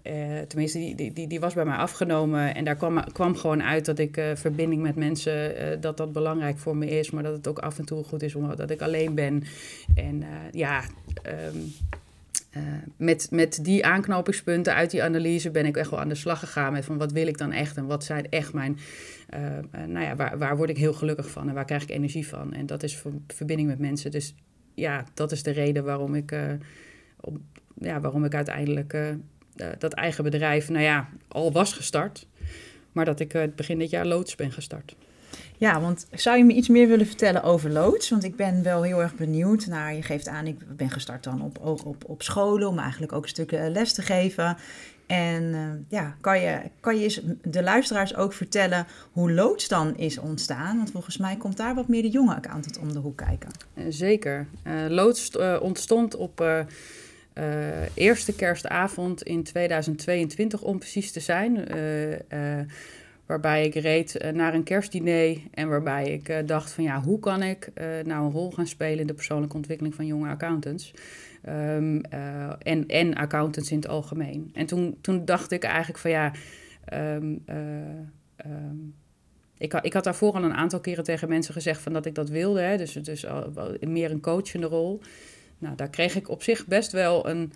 Uh, 0.10 0.40
tenminste, 0.40 0.78
die, 0.96 1.14
die, 1.14 1.28
die 1.28 1.40
was 1.40 1.54
bij 1.54 1.66
mij 1.66 1.76
afgenomen. 1.76 2.56
En 2.56 2.64
daar 2.64 2.76
kwam, 2.76 3.04
kwam 3.12 3.36
gewoon 3.36 3.64
uit 3.64 3.86
dat 3.86 4.00
ik 4.00 4.18
uh, 4.18 4.26
verbinding 4.36 4.82
met 4.82 4.96
mensen, 4.96 5.62
uh, 5.62 5.82
dat 5.82 5.98
dat 5.98 6.12
belangrijk 6.12 6.58
voor 6.58 6.78
me 6.78 6.90
is. 6.90 7.12
Maar 7.12 7.24
dat 7.24 7.36
het 7.36 7.48
ook 7.48 7.60
af 7.60 7.78
en 7.78 7.86
toe 7.86 8.04
goed 8.04 8.24
is 8.24 8.36
omdat 8.36 8.70
ik 8.70 8.82
alleen 8.82 9.16
ben. 9.16 9.44
En 9.96 10.24
ja, 10.52 10.84
um, 11.54 11.74
met, 12.98 13.28
met 13.32 13.64
die 13.64 13.86
aanknopingspunten 13.86 14.74
uit 14.74 14.92
die 14.92 15.04
analyse 15.04 15.52
ben 15.52 15.66
ik 15.66 15.78
echt 15.78 15.90
wel 15.90 16.00
aan 16.00 16.10
de 16.10 16.16
slag 16.16 16.40
gegaan. 16.40 16.74
Met 16.74 16.86
van 16.86 16.98
wat 16.98 17.12
wil 17.12 17.28
ik 17.28 17.38
dan 17.38 17.52
echt 17.52 17.78
en 17.78 17.86
wat 17.86 18.04
zijn 18.04 18.30
echt 18.30 18.54
mijn... 18.54 18.78
nou 19.88 20.06
ja, 20.06 20.16
waar, 20.16 20.38
waar 20.38 20.58
word 20.58 20.70
ik 20.70 20.78
heel 20.78 20.94
gelukkig 20.94 21.30
van 21.30 21.48
en 21.48 21.54
waar 21.54 21.66
krijg 21.66 21.84
ik 21.84 21.90
energie 21.90 22.28
van? 22.28 22.54
En 22.54 22.66
dat 22.66 22.84
is 22.84 23.04
verbinding 23.28 23.70
met 23.70 23.80
mensen. 23.80 24.12
Dus 24.12 24.36
ja, 24.74 25.04
dat 25.14 25.32
is 25.32 25.44
de 25.44 25.52
reden 25.52 25.84
waarom 25.84 26.16
ik, 26.16 26.36
op, 27.20 27.38
ja, 27.80 28.02
waarom 28.02 28.26
ik 28.26 28.36
uiteindelijk 28.36 29.18
dat 29.78 29.94
eigen 29.94 30.24
bedrijf, 30.24 30.70
nou 30.70 30.84
ja, 30.84 31.10
al 31.28 31.52
was 31.52 31.74
gestart. 31.74 32.28
Maar 32.92 33.06
dat 33.06 33.20
ik 33.20 33.34
uh, 33.34 33.44
begin 33.56 33.80
dit 33.80 33.90
jaar 33.90 34.06
loods 34.06 34.36
ben 34.36 34.52
gestart. 34.52 34.96
Ja, 35.58 35.82
want 35.82 36.08
zou 36.12 36.38
je 36.38 36.44
me 36.44 36.54
iets 36.54 36.68
meer 36.68 36.88
willen 36.88 37.06
vertellen 37.06 37.44
over 37.44 37.70
loods? 37.70 38.10
Want 38.10 38.24
ik 38.24 38.36
ben 38.36 38.64
wel 38.64 38.84
heel 38.84 39.02
erg 39.02 39.16
benieuwd 39.16 39.66
naar, 39.66 39.94
je 39.94 40.02
geeft 40.02 40.28
aan, 40.28 40.48
ik 40.48 40.76
ben 40.76 40.90
gestart 40.90 41.24
dan 41.24 41.42
op, 41.42 41.60
op, 41.86 42.04
op 42.06 42.22
scholen 42.22 42.68
om 42.68 42.80
eigenlijk 42.80 43.12
ook 43.12 43.24
een 43.24 43.30
stuk 43.30 43.52
eh, 43.52 43.70
les 43.70 43.94
te 43.94 44.02
geven. 44.02 44.58
En 45.06 45.44
uh, 45.44 45.70
ja, 45.88 46.16
kan 46.22 46.40
je, 46.40 46.60
kan 46.80 46.98
je 46.98 47.04
eens 47.04 47.22
de 47.44 47.64
luisteraars 47.64 48.16
ook 48.16 48.34
vertellen 48.34 48.88
hoe 49.12 49.32
loods 49.32 49.68
dan 49.68 49.98
is 49.98 50.18
ontstaan? 50.18 50.78
Want 50.78 50.92
volgens 50.92 51.18
mij 51.18 51.36
komt 51.36 51.58
daar 51.58 51.76
wat 51.76 51.88
meer 51.88 52.02
de 52.02 52.10
jonge 52.10 52.36
accountant 52.36 52.78
om 52.78 52.94
de 52.94 53.00
hoek 53.00 53.18
kijken. 53.18 53.50
Zeker. 53.90 54.48
Uh, 54.64 54.74
loods 54.88 55.38
ontstond 55.60 56.16
op 56.16 56.66
uh, 57.38 57.44
eerste 57.94 58.36
kerstavond 58.36 59.24
in 59.24 59.44
2022, 59.44 60.62
om 60.62 60.80
precies 60.80 61.12
te 61.12 61.20
zijn. 61.20 61.76
Uh, 61.76 62.12
uh, 62.12 62.66
waarbij 63.26 63.66
ik 63.66 63.74
reed 63.74 64.32
naar 64.34 64.54
een 64.54 64.64
kerstdiner 64.64 65.38
en 65.54 65.70
waarbij 65.70 66.12
ik 66.12 66.48
dacht 66.48 66.72
van 66.72 66.84
ja, 66.84 67.02
hoe 67.02 67.20
kan 67.20 67.44
ik 67.44 67.72
nou 68.04 68.26
een 68.26 68.32
rol 68.32 68.52
gaan 68.52 68.68
spelen 68.68 69.00
in 69.00 69.08
de 69.08 69.14
persoonlijke 69.14 69.56
ontwikkeling 69.56 69.96
van 69.96 70.06
jonge 70.06 70.30
accountants. 70.30 70.94
Um, 71.50 72.02
en, 72.02 72.88
en 72.88 73.14
accountants 73.14 73.72
in 73.72 73.78
het 73.78 73.88
algemeen. 73.88 74.50
En 74.54 74.66
toen, 74.66 74.98
toen 75.02 75.26
dacht 75.26 75.52
ik 75.52 75.64
eigenlijk 75.64 76.00
van 76.00 76.12
ja, 76.12 76.32
um, 76.94 77.44
um, 78.46 78.96
ik, 79.58 79.74
ik 79.74 79.94
had 79.94 80.04
daarvoor 80.04 80.34
al 80.34 80.44
een 80.44 80.54
aantal 80.54 80.80
keren 80.80 81.04
tegen 81.04 81.30
mensen 81.30 81.54
gezegd 81.54 81.82
van 81.82 81.94
dat 81.94 82.06
ik 82.06 82.16
dat 82.16 82.30
wilde. 82.30 82.60
Hè, 82.60 82.78
dus, 82.78 82.94
dus 82.94 83.26
meer 83.80 84.12
een 84.12 84.22
coachende 84.22 84.68
rol. 84.68 85.02
Nou, 85.58 85.76
daar 85.76 85.90
kreeg 85.90 86.16
ik 86.16 86.30
op 86.30 86.44
zich 86.44 86.66
best 86.66 86.92
wel 86.92 87.30
een 87.30 87.52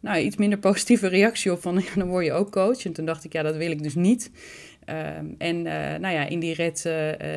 nou, 0.00 0.18
iets 0.18 0.36
minder 0.36 0.58
positieve 0.68 1.06
reactie 1.06 1.52
op 1.52 1.62
van 1.62 1.74
ja, 1.74 1.94
dan 1.94 2.08
word 2.08 2.24
je 2.24 2.32
ook 2.32 2.50
coach. 2.50 2.84
En 2.84 2.92
toen 2.92 3.04
dacht 3.04 3.24
ik, 3.24 3.32
ja, 3.32 3.42
dat 3.42 3.56
wil 3.56 3.70
ik 3.70 3.82
dus 3.82 3.94
niet. 3.94 4.30
Ehm, 4.84 5.26
en 5.38 5.56
uh, 5.56 5.72
nou 5.72 6.14
ja, 6.14 6.26
in 6.26 6.40
die 6.40 6.54
rit 6.54 6.84
uh, 6.86 6.92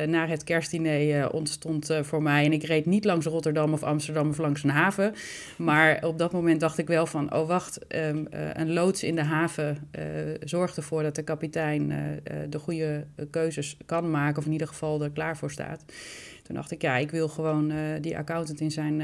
naar 0.06 0.28
het 0.28 0.44
kerstdiner 0.44 1.30
ontstond 1.30 1.90
voor 2.02 2.22
mij... 2.22 2.44
en 2.44 2.52
ik 2.52 2.62
reed 2.62 2.86
niet 2.86 3.04
langs 3.04 3.26
Rotterdam 3.26 3.72
of 3.72 3.82
Amsterdam 3.82 4.28
of 4.28 4.38
langs 4.38 4.62
een 4.62 4.70
haven... 4.70 5.14
maar 5.56 6.04
op 6.04 6.18
dat 6.18 6.32
moment 6.32 6.60
dacht 6.60 6.78
ik 6.78 6.86
wel 6.86 7.06
van... 7.06 7.34
oh 7.34 7.48
wacht, 7.48 7.78
um, 7.88 8.26
een 8.30 8.72
loods 8.72 9.02
in 9.02 9.14
de 9.14 9.22
haven 9.22 9.88
zorgt 10.40 10.76
ervoor 10.76 11.02
dat 11.02 11.14
de 11.14 11.22
kapitein... 11.22 11.92
de 12.48 12.58
goede 12.58 13.06
keuzes 13.30 13.76
kan 13.86 14.10
maken 14.10 14.38
of 14.38 14.46
in 14.46 14.52
ieder 14.52 14.68
geval 14.68 15.02
er 15.02 15.10
klaar 15.10 15.36
voor 15.36 15.50
staat. 15.50 15.84
Toen 16.44 16.54
dacht 16.54 16.70
ik, 16.70 16.82
ja, 16.82 16.96
ik 16.96 17.10
wil 17.10 17.28
gewoon 17.28 17.72
die 18.00 18.16
accountant 18.16 18.60
in 18.60 18.70
zijn, 18.70 19.00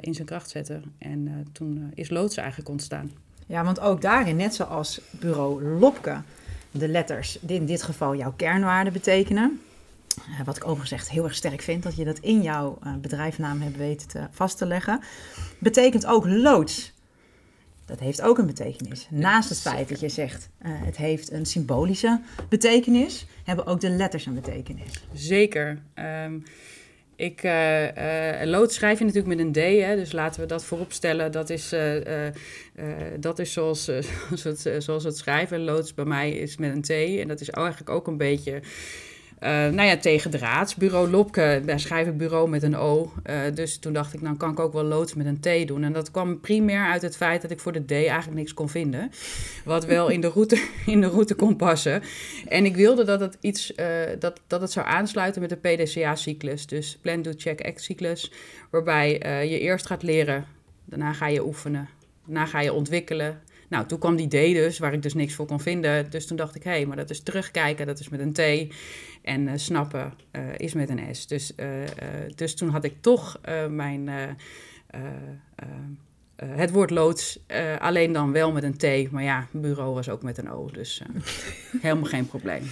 in 0.00 0.14
zijn 0.14 0.26
kracht 0.26 0.50
zetten. 0.50 0.82
En 0.98 1.46
toen 1.52 1.90
is 1.94 2.10
loods 2.10 2.36
eigenlijk 2.36 2.68
ontstaan. 2.68 3.10
Ja, 3.46 3.64
want 3.64 3.80
ook 3.80 4.00
daarin, 4.00 4.36
net 4.36 4.54
zoals 4.54 5.00
bureau 5.10 5.64
Lopke 5.64 6.22
de 6.70 6.88
letters 6.88 7.38
in 7.46 7.66
dit 7.66 7.82
geval 7.82 8.16
jouw 8.16 8.32
kernwaarden 8.36 8.92
betekenen. 8.92 9.60
Wat 10.44 10.56
ik 10.56 10.64
overigens 10.64 10.92
echt 10.92 11.10
heel 11.10 11.24
erg 11.24 11.34
sterk 11.34 11.62
vind, 11.62 11.82
dat 11.82 11.96
je 11.96 12.04
dat 12.04 12.18
in 12.18 12.42
jouw 12.42 12.78
bedrijfnaam 13.00 13.60
hebt 13.60 13.76
weten 13.76 14.08
te, 14.08 14.26
vast 14.30 14.58
te 14.58 14.66
leggen. 14.66 15.00
Betekent 15.58 16.06
ook 16.06 16.26
loods. 16.26 16.92
Dat 17.84 18.00
heeft 18.00 18.22
ook 18.22 18.38
een 18.38 18.46
betekenis. 18.46 19.08
Naast 19.10 19.48
het 19.48 19.60
feit 19.60 19.88
dat 19.88 20.00
je 20.00 20.08
zegt 20.08 20.48
uh, 20.62 20.68
het 20.72 20.96
heeft 20.96 21.32
een 21.32 21.46
symbolische 21.46 22.20
betekenis, 22.48 23.26
hebben 23.44 23.66
ook 23.66 23.80
de 23.80 23.90
letters 23.90 24.26
een 24.26 24.34
betekenis. 24.34 25.04
Zeker. 25.12 25.82
Um, 26.24 26.44
ik, 27.16 27.42
uh, 27.42 27.86
lood 28.44 28.72
schrijf 28.72 28.98
je 28.98 29.04
natuurlijk 29.04 29.36
met 29.36 29.46
een 29.46 29.52
D, 29.52 29.82
hè, 29.84 29.96
dus 29.96 30.12
laten 30.12 30.40
we 30.40 30.46
dat 30.46 30.64
voorop 30.64 30.92
stellen. 30.92 31.32
Dat 31.32 31.50
is, 31.50 31.72
uh, 31.72 31.94
dat 33.20 33.38
is 33.38 33.52
zoals, 33.52 33.84
zoals, 34.34 34.42
het, 34.42 34.84
zoals 34.84 35.04
het 35.04 35.16
schrijven. 35.16 35.64
Loods 35.64 35.94
bij 35.94 36.04
mij 36.04 36.30
is 36.30 36.56
met 36.56 36.70
een 36.70 36.82
T. 36.82 37.20
En 37.20 37.28
dat 37.28 37.40
is 37.40 37.50
eigenlijk 37.50 37.90
ook 37.90 38.06
een 38.06 38.16
beetje 38.16 38.60
uh, 39.44 39.50
nou 39.50 39.82
ja, 39.82 39.96
tegen 39.96 40.30
draads. 40.30 40.74
Bureau 40.74 41.10
Lopke, 41.10 41.62
daar 41.66 41.80
schrijf 41.80 42.06
ik 42.06 42.16
bureau 42.16 42.48
met 42.48 42.62
een 42.62 42.76
O. 42.76 43.12
Uh, 43.26 43.36
dus 43.54 43.78
toen 43.78 43.92
dacht 43.92 44.14
ik, 44.14 44.22
dan 44.22 44.36
kan 44.36 44.50
ik 44.50 44.58
ook 44.58 44.72
wel 44.72 44.84
loods 44.84 45.14
met 45.14 45.26
een 45.26 45.40
T 45.40 45.68
doen. 45.68 45.84
En 45.84 45.92
dat 45.92 46.10
kwam 46.10 46.40
primair 46.40 46.86
uit 46.86 47.02
het 47.02 47.16
feit 47.16 47.42
dat 47.42 47.50
ik 47.50 47.60
voor 47.60 47.72
de 47.72 47.84
D 47.84 47.90
eigenlijk 47.90 48.34
niks 48.34 48.54
kon 48.54 48.68
vinden. 48.68 49.10
Wat 49.64 49.84
wel 49.84 50.08
in 50.08 50.20
de 50.20 50.28
route, 50.28 50.62
in 50.86 51.00
de 51.00 51.06
route 51.06 51.34
kon 51.34 51.56
passen. 51.56 52.02
En 52.48 52.64
ik 52.64 52.76
wilde 52.76 53.04
dat 53.04 53.20
het, 53.20 53.36
iets, 53.40 53.72
uh, 53.76 53.86
dat, 54.18 54.40
dat 54.46 54.60
het 54.60 54.72
zou 54.72 54.86
aansluiten 54.86 55.40
met 55.40 55.50
de 55.50 55.56
PDCA-cyclus. 55.56 56.66
Dus 56.66 56.98
Plan, 57.00 57.22
Do, 57.22 57.32
Check, 57.36 57.66
Act-cyclus. 57.66 58.32
Waarbij 58.70 59.10
je 59.48 59.58
eerst 59.58 59.86
gaat 59.86 60.02
leren, 60.02 60.46
daarna 60.84 61.12
ga 61.12 61.26
je 61.26 61.44
oefenen. 61.44 61.88
Daarna 62.26 62.46
ga 62.46 62.60
je 62.60 62.72
ontwikkelen. 62.72 63.40
Nou, 63.74 63.86
toen 63.86 63.98
kwam 63.98 64.16
die 64.16 64.28
D 64.28 64.54
dus, 64.54 64.78
waar 64.78 64.92
ik 64.92 65.02
dus 65.02 65.14
niks 65.14 65.34
voor 65.34 65.46
kon 65.46 65.60
vinden. 65.60 66.10
Dus 66.10 66.26
toen 66.26 66.36
dacht 66.36 66.54
ik, 66.54 66.62
hé, 66.62 66.70
hey, 66.70 66.86
maar 66.86 66.96
dat 66.96 67.10
is 67.10 67.22
terugkijken, 67.22 67.86
dat 67.86 67.98
is 67.98 68.08
met 68.08 68.20
een 68.20 68.32
T. 68.32 68.72
En 69.22 69.40
uh, 69.40 69.52
snappen 69.54 70.12
uh, 70.32 70.42
is 70.56 70.72
met 70.72 70.88
een 70.88 71.14
S. 71.14 71.26
Dus, 71.26 71.52
uh, 71.56 71.66
dus 72.34 72.54
toen 72.54 72.68
had 72.68 72.84
ik 72.84 72.94
toch 73.00 73.40
mijn, 73.68 74.10
het 76.36 76.70
woord 76.70 76.90
loods, 76.90 77.38
alleen 77.78 78.12
dan 78.12 78.32
wel 78.32 78.52
met 78.52 78.62
een 78.62 78.76
T. 78.76 79.10
Maar 79.10 79.22
ja, 79.22 79.46
bureau 79.50 79.94
was 79.94 80.08
ook 80.08 80.22
met 80.22 80.38
een 80.38 80.50
O, 80.50 80.70
dus 80.72 81.02
helemaal 81.82 82.04
geen 82.04 82.26
probleem. 82.26 82.62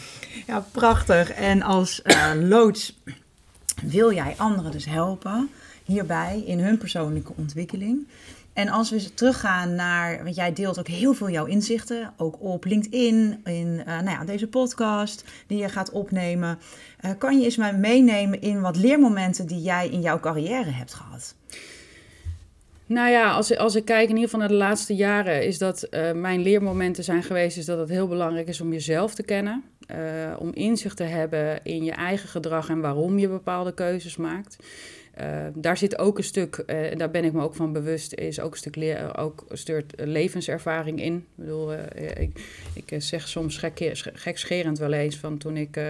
Ja, 0.47 0.67
prachtig. 0.73 1.31
En 1.31 1.63
als 1.63 2.03
loods 2.35 3.01
wil 3.83 4.13
jij 4.13 4.35
anderen 4.37 4.71
dus 4.71 4.85
helpen 4.85 5.51
hierbij 5.85 6.43
in 6.47 6.59
hun 6.59 6.79
persoonlijke 6.79 7.33
ontwikkeling. 7.37 8.07
En 8.53 8.69
als 8.69 8.91
we 8.91 9.15
teruggaan 9.15 9.75
naar, 9.75 10.23
want 10.25 10.35
jij 10.35 10.53
deelt 10.53 10.79
ook 10.79 10.89
heel 10.89 11.15
veel 11.15 11.31
jouw 11.31 11.45
inzichten, 11.45 12.13
ook 12.17 12.37
op 12.41 12.65
LinkedIn, 12.65 13.41
in 13.45 13.67
uh, 13.67 13.85
nou 13.85 14.11
ja, 14.11 14.25
deze 14.25 14.49
podcast 14.49 15.25
die 15.47 15.59
je 15.59 15.69
gaat 15.69 15.91
opnemen. 15.91 16.59
Uh, 17.05 17.11
kan 17.19 17.39
je 17.39 17.45
eens 17.45 17.57
mij 17.57 17.75
meenemen 17.75 18.41
in 18.41 18.61
wat 18.61 18.77
leermomenten 18.77 19.47
die 19.47 19.63
jij 19.63 19.89
in 19.89 20.01
jouw 20.01 20.21
carrière 20.21 20.71
hebt 20.71 20.95
gehad? 20.95 21.35
Nou 22.87 23.11
ja, 23.11 23.33
als, 23.33 23.57
als 23.57 23.75
ik 23.75 23.85
kijk 23.85 24.09
in 24.09 24.15
ieder 24.15 24.25
geval 24.25 24.41
naar 24.41 24.49
de 24.49 24.55
laatste 24.55 24.95
jaren, 24.95 25.47
is 25.47 25.59
dat 25.59 25.87
uh, 25.91 26.13
mijn 26.13 26.43
leermomenten 26.43 27.05
zijn 27.05 27.23
geweest, 27.23 27.57
is 27.57 27.65
dat 27.65 27.79
het 27.79 27.89
heel 27.89 28.09
belangrijk 28.09 28.49
is 28.49 28.61
om 28.61 28.73
jezelf 28.73 29.15
te 29.15 29.23
kennen. 29.23 29.65
om 30.39 30.53
inzicht 30.53 30.97
te 30.97 31.03
hebben 31.03 31.65
in 31.65 31.85
je 31.85 31.93
eigen 31.93 32.29
gedrag 32.29 32.69
en 32.69 32.81
waarom 32.81 33.19
je 33.19 33.29
bepaalde 33.29 33.75
keuzes 33.75 34.17
maakt. 34.17 34.57
Uh, 35.21 35.47
daar 35.55 35.77
zit 35.77 35.99
ook 35.99 36.19
een 36.19 36.25
stuk, 36.25 36.63
uh, 36.67 36.97
daar 36.97 37.11
ben 37.11 37.25
ik 37.25 37.33
me 37.33 37.43
ook 37.43 37.55
van 37.55 37.73
bewust, 37.73 38.15
is 38.15 38.41
ook 38.41 38.53
een 38.53 38.59
stuk 38.59 38.77
leer, 38.77 39.19
ook 39.19 39.45
stuk 39.51 39.85
levenservaring 39.97 41.03
in. 41.03 41.15
Ik 41.15 41.23
bedoel, 41.35 41.73
uh, 41.73 41.79
ik, 42.19 42.41
ik 42.75 43.03
zeg 43.03 43.29
soms 43.29 43.57
gek, 43.57 43.91
gekscherend 44.13 44.79
wel 44.79 44.93
eens 44.93 45.17
van 45.17 45.39
toen 45.39 45.57
ik 45.57 45.81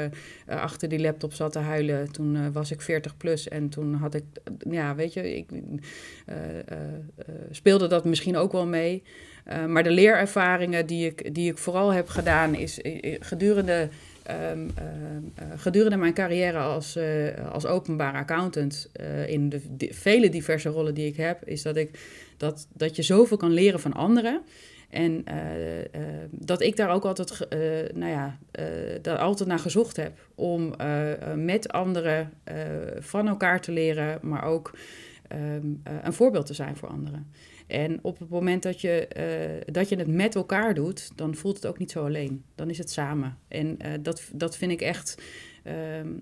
achter 0.46 0.88
die 0.88 1.00
laptop 1.00 1.32
zat 1.32 1.52
te 1.52 1.58
huilen, 1.58 2.12
toen 2.12 2.52
was 2.52 2.70
ik 2.70 2.80
40 2.80 3.16
plus 3.16 3.48
en 3.48 3.68
toen 3.68 3.94
had 3.94 4.14
ik, 4.14 4.24
ja, 4.70 4.94
weet 4.94 5.12
je, 5.12 5.36
ik 5.36 5.46
speelde 7.50 7.86
dat 7.86 8.04
misschien 8.04 8.36
ook 8.36 8.52
wel 8.52 8.66
mee. 8.66 9.02
maar 9.66 9.82
de 9.82 9.90
leerervaringen 9.90 10.86
die 10.86 11.06
ik, 11.06 11.34
die 11.34 11.50
ik 11.50 11.58
vooral 11.58 11.92
heb 11.92 12.08
gedaan, 12.08 12.54
is 12.54 12.78
gedurende 13.20 13.88
Um, 14.30 14.64
uh, 14.64 15.46
gedurende 15.56 15.96
mijn 15.96 16.14
carrière 16.14 16.58
als, 16.58 16.96
uh, 16.96 17.52
als 17.52 17.66
openbaar 17.66 18.14
accountant, 18.14 18.90
uh, 19.00 19.28
in 19.28 19.48
de, 19.48 19.60
de, 19.76 19.88
vele 19.94 20.28
diverse 20.28 20.68
rollen 20.68 20.94
die 20.94 21.06
ik 21.06 21.16
heb, 21.16 21.44
is 21.44 21.62
dat, 21.62 21.76
ik, 21.76 21.98
dat, 22.36 22.66
dat 22.72 22.96
je 22.96 23.02
zoveel 23.02 23.36
kan 23.36 23.52
leren 23.52 23.80
van 23.80 23.92
anderen. 23.92 24.42
En 24.90 25.24
dat 26.30 26.60
ik 26.60 26.76
daar 26.76 26.90
ook 26.90 27.04
altijd, 27.04 27.46
nou 27.94 28.10
ja, 28.10 28.38
daar 29.02 29.18
altijd 29.18 29.48
naar 29.48 29.58
gezocht 29.58 29.96
heb 29.96 30.12
om 30.34 30.74
met 31.34 31.68
anderen 31.68 32.32
van 32.98 33.28
elkaar 33.28 33.60
te 33.60 33.72
leren, 33.72 34.18
maar 34.22 34.44
ook 34.44 34.70
ehm, 35.28 35.66
een 36.02 36.12
voorbeeld 36.12 36.46
te 36.46 36.54
zijn 36.54 36.76
voor 36.76 36.88
anderen. 36.88 37.30
En 37.66 37.98
op 38.02 38.18
het 38.18 38.28
moment 38.28 38.62
dat 38.62 38.80
je, 38.80 39.08
uh, 39.66 39.72
dat 39.74 39.88
je 39.88 39.96
het 39.96 40.06
met 40.06 40.34
elkaar 40.34 40.74
doet, 40.74 41.10
dan 41.16 41.34
voelt 41.34 41.56
het 41.56 41.66
ook 41.66 41.78
niet 41.78 41.90
zo 41.90 42.04
alleen. 42.04 42.44
Dan 42.54 42.70
is 42.70 42.78
het 42.78 42.90
samen. 42.90 43.38
En 43.48 43.66
uh, 43.66 43.92
dat, 44.00 44.30
dat 44.32 44.56
vind 44.56 44.72
ik 44.72 44.80
echt, 44.80 45.22
uh, 45.64 45.74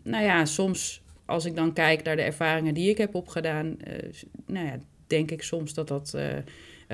nou 0.02 0.24
ja, 0.24 0.44
soms 0.44 1.02
als 1.24 1.44
ik 1.44 1.56
dan 1.56 1.72
kijk 1.72 2.02
naar 2.02 2.16
de 2.16 2.22
ervaringen 2.22 2.74
die 2.74 2.90
ik 2.90 2.98
heb 2.98 3.14
opgedaan, 3.14 3.66
uh, 3.66 3.94
nou 4.46 4.66
ja, 4.66 4.78
denk 5.06 5.30
ik 5.30 5.42
soms 5.42 5.74
dat 5.74 5.88
dat 5.88 6.16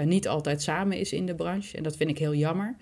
niet 0.05 0.29
altijd 0.29 0.62
samen 0.62 0.99
is 0.99 1.12
in 1.12 1.26
de 1.26 1.35
branche. 1.35 1.76
En 1.76 1.83
dat 1.83 1.97
vind 1.97 2.11
ik 2.11 2.19
heel 2.19 2.35
jammer. 2.35 2.76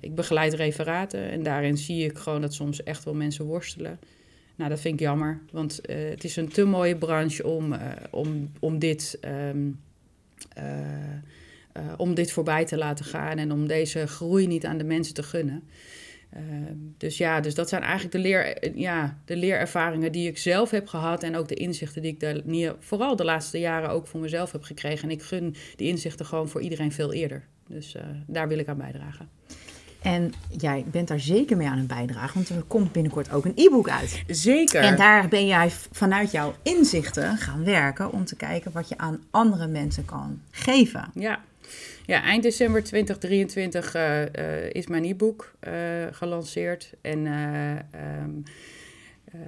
ik 0.00 0.14
begeleid 0.14 0.54
referaten 0.54 1.30
en 1.30 1.42
daarin 1.42 1.76
zie 1.76 2.04
ik 2.04 2.18
gewoon 2.18 2.40
dat 2.40 2.54
soms 2.54 2.82
echt 2.82 3.04
wel 3.04 3.14
mensen 3.14 3.44
worstelen. 3.44 3.98
Nou, 4.56 4.70
dat 4.70 4.80
vind 4.80 4.94
ik 4.94 5.00
jammer, 5.00 5.40
want 5.52 5.80
het 5.86 6.24
is 6.24 6.36
een 6.36 6.48
te 6.48 6.64
mooie 6.64 6.96
branche 6.96 7.46
om, 7.46 7.74
om, 8.10 8.50
om 8.60 8.78
dit. 8.78 9.18
Uh, 9.24 9.30
om 11.96 12.14
dit 12.14 12.32
voorbij 12.32 12.64
te 12.64 12.76
laten 12.76 13.04
gaan 13.04 13.38
en 13.38 13.52
om 13.52 13.66
deze 13.66 14.06
groei 14.06 14.46
niet 14.46 14.66
aan 14.66 14.78
de 14.78 14.84
mensen 14.84 15.14
te 15.14 15.22
gunnen. 15.22 15.62
Uh, 16.36 16.40
dus 16.98 17.16
ja, 17.16 17.40
dus 17.40 17.54
dat 17.54 17.68
zijn 17.68 17.82
eigenlijk 17.82 18.12
de, 18.12 18.18
leer, 18.18 18.76
ja, 18.78 19.18
de 19.24 19.36
leerervaringen 19.36 20.12
die 20.12 20.28
ik 20.28 20.38
zelf 20.38 20.70
heb 20.70 20.86
gehad 20.86 21.22
en 21.22 21.36
ook 21.36 21.48
de 21.48 21.54
inzichten 21.54 22.02
die 22.02 22.12
ik 22.12 22.20
daar, 22.20 22.74
vooral 22.78 23.16
de 23.16 23.24
laatste 23.24 23.58
jaren 23.58 23.90
ook 23.90 24.06
voor 24.06 24.20
mezelf 24.20 24.52
heb 24.52 24.62
gekregen. 24.62 25.08
En 25.08 25.14
ik 25.14 25.22
gun 25.22 25.54
die 25.76 25.88
inzichten 25.88 26.26
gewoon 26.26 26.48
voor 26.48 26.60
iedereen 26.60 26.92
veel 26.92 27.12
eerder. 27.12 27.46
Dus 27.68 27.96
daar 28.26 28.48
wil 28.48 28.58
ik 28.58 28.68
aan 28.68 28.76
bijdragen. 28.76 29.28
En 30.04 30.32
jij 30.58 30.84
bent 30.90 31.08
daar 31.08 31.20
zeker 31.20 31.56
mee 31.56 31.68
aan 31.68 31.78
het 31.78 31.86
bijdragen, 31.86 32.34
want 32.34 32.48
er 32.48 32.62
komt 32.62 32.92
binnenkort 32.92 33.32
ook 33.32 33.44
een 33.44 33.52
e-book 33.54 33.88
uit. 33.88 34.22
Zeker. 34.26 34.80
En 34.80 34.96
daar 34.96 35.28
ben 35.28 35.46
jij 35.46 35.70
vanuit 35.90 36.30
jouw 36.30 36.54
inzichten 36.62 37.36
gaan 37.36 37.64
werken 37.64 38.12
om 38.12 38.24
te 38.24 38.36
kijken 38.36 38.72
wat 38.72 38.88
je 38.88 38.98
aan 38.98 39.22
andere 39.30 39.66
mensen 39.66 40.04
kan 40.04 40.40
geven. 40.50 41.10
Ja. 41.14 41.40
Ja, 42.06 42.22
eind 42.22 42.42
december 42.42 42.84
2023 42.84 43.96
uh, 43.96 44.20
uh, 44.20 44.26
is 44.72 44.86
mijn 44.86 45.04
e-book 45.04 45.54
uh, 45.68 45.72
gelanceerd. 46.10 46.92
En 47.00 47.26
um, 47.26 48.42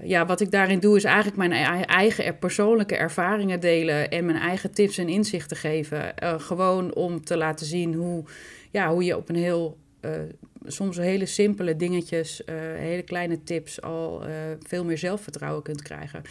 ja, 0.03 0.27
wat 0.27 0.41
ik 0.41 0.51
daarin 0.51 0.81
doe 0.81 0.97
is 0.97 1.05
eigenlijk 1.05 1.37
mijn 1.37 1.53
eigen 1.87 2.39
persoonlijke 2.39 2.97
ervaringen 2.97 3.61
delen 3.61 4.11
en 4.11 4.25
mijn 4.25 4.39
eigen 4.39 4.73
tips 4.73 4.99
en 4.99 5.09
inzichten 5.09 5.57
geven. 5.57 6.15
gewoon 6.39 6.95
om 6.95 7.25
te 7.25 7.37
laten 7.37 7.67
zien 7.67 7.95
hoe, 7.95 8.25
ja, 8.71 8.91
hoe 8.93 9.05
je 9.05 9.17
op 9.17 9.29
een 9.29 9.37
heel 9.37 9.77
soms 10.67 10.97
hele 10.97 11.27
simpele 11.27 11.77
dingetjes, 11.77 12.41
uh, 12.41 12.55
hele 12.59 13.03
kleine 13.03 13.43
tips, 13.43 13.83
al 13.83 14.23
uh, 14.23 14.35
veel 14.67 14.85
meer 14.85 14.99
zelfvertrouwen 14.99 15.63
kunt 15.63 15.83
krijgen. 15.83 16.23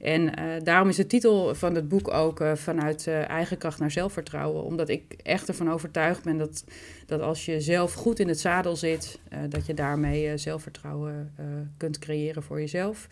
En 0.00 0.32
daarom 0.64 0.88
is 0.88 0.96
de 0.96 1.06
titel 1.06 1.54
van 1.54 1.74
het 1.74 1.88
boek 1.88 2.12
ook 2.12 2.42
vanuit 2.54 3.06
eigen 3.06 3.58
kracht 3.58 3.78
naar 3.78 3.90
zelfvertrouwen. 3.90 4.64
Omdat 4.64 4.88
ik 4.88 5.14
echt 5.22 5.48
ervan 5.48 5.70
overtuigd 5.70 6.24
ben 6.24 6.38
dat, 6.38 6.64
dat 7.06 7.20
als 7.20 7.44
je 7.44 7.60
zelf 7.60 7.92
goed 7.92 8.18
in 8.18 8.28
het 8.28 8.40
zadel 8.40 8.76
zit, 8.76 9.18
dat 9.48 9.66
je 9.66 9.74
daarmee 9.74 10.36
zelfvertrouwen 10.36 11.34
kunt 11.76 11.98
creëren 11.98 12.42
voor 12.42 12.60
jezelf. 12.60 13.06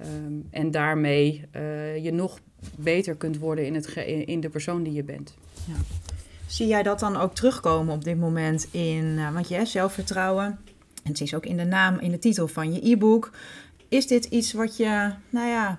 Um, 0.00 0.46
en 0.50 0.70
daarmee 0.70 1.44
je 2.02 2.10
nog 2.12 2.38
beter 2.76 3.14
kunt 3.14 3.38
worden 3.38 3.66
in, 3.66 3.74
het 3.74 3.96
in 4.26 4.40
de 4.40 4.48
persoon 4.48 4.82
die 4.82 4.92
je 4.92 5.04
bent. 5.04 5.34
Ja. 5.66 5.74
Zie 6.52 6.66
jij 6.66 6.82
dat 6.82 6.98
dan 6.98 7.16
ook 7.16 7.34
terugkomen 7.34 7.94
op 7.94 8.04
dit 8.04 8.18
moment 8.18 8.68
in, 8.70 9.04
uh, 9.04 9.32
want 9.32 9.48
je 9.48 9.54
hebt 9.54 9.68
zelfvertrouwen, 9.68 10.44
en 11.02 11.10
het 11.10 11.20
is 11.20 11.34
ook 11.34 11.46
in 11.46 11.56
de 11.56 11.64
naam, 11.64 11.98
in 11.98 12.10
de 12.10 12.18
titel 12.18 12.48
van 12.48 12.72
je 12.72 12.90
e-book. 12.90 13.30
Is 13.88 14.06
dit 14.06 14.24
iets 14.24 14.52
wat 14.52 14.76
je, 14.76 15.12
nou 15.30 15.48
ja, 15.48 15.78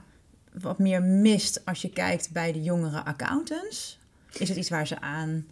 wat 0.61 0.79
meer 0.79 1.03
mist 1.03 1.65
als 1.65 1.81
je 1.81 1.89
kijkt 1.89 2.31
bij 2.31 2.51
de 2.51 2.63
jongere 2.63 3.03
accountants? 3.03 3.99
Is 4.31 4.49
het 4.49 4.57
iets 4.57 4.69
waar 4.69 4.87
ze 4.87 4.99
aan 4.99 5.45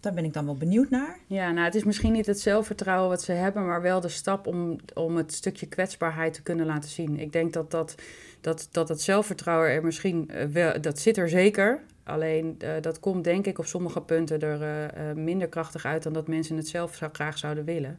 daar 0.00 0.14
ben 0.14 0.24
ik 0.24 0.32
dan 0.32 0.44
wel 0.44 0.56
benieuwd 0.56 0.90
naar. 0.90 1.18
Ja, 1.26 1.50
nou, 1.50 1.64
het 1.64 1.74
is 1.74 1.84
misschien 1.84 2.12
niet 2.12 2.26
het 2.26 2.40
zelfvertrouwen 2.40 3.08
wat 3.08 3.22
ze 3.22 3.32
hebben, 3.32 3.66
maar 3.66 3.82
wel 3.82 4.00
de 4.00 4.08
stap 4.08 4.46
om, 4.46 4.76
om 4.94 5.16
het 5.16 5.32
stukje 5.32 5.66
kwetsbaarheid 5.66 6.34
te 6.34 6.42
kunnen 6.42 6.66
laten 6.66 6.90
zien. 6.90 7.18
Ik 7.18 7.32
denk 7.32 7.52
dat, 7.52 7.70
dat, 7.70 7.94
dat, 8.40 8.68
dat 8.70 8.88
het 8.88 9.00
zelfvertrouwen 9.00 9.70
er 9.70 9.84
misschien 9.84 10.30
uh, 10.30 10.44
wel, 10.44 10.80
dat 10.80 10.98
zit 10.98 11.16
er 11.16 11.28
zeker. 11.28 11.80
Alleen 12.10 12.56
uh, 12.58 12.70
dat 12.80 13.00
komt 13.00 13.24
denk 13.24 13.46
ik 13.46 13.58
op 13.58 13.66
sommige 13.66 14.00
punten 14.00 14.40
er 14.40 14.60
uh, 14.60 15.12
minder 15.14 15.48
krachtig 15.48 15.84
uit 15.84 16.02
dan 16.02 16.12
dat 16.12 16.28
mensen 16.28 16.56
het 16.56 16.68
zelf 16.68 16.94
zou, 16.94 17.10
graag 17.12 17.38
zouden 17.38 17.64
willen. 17.64 17.98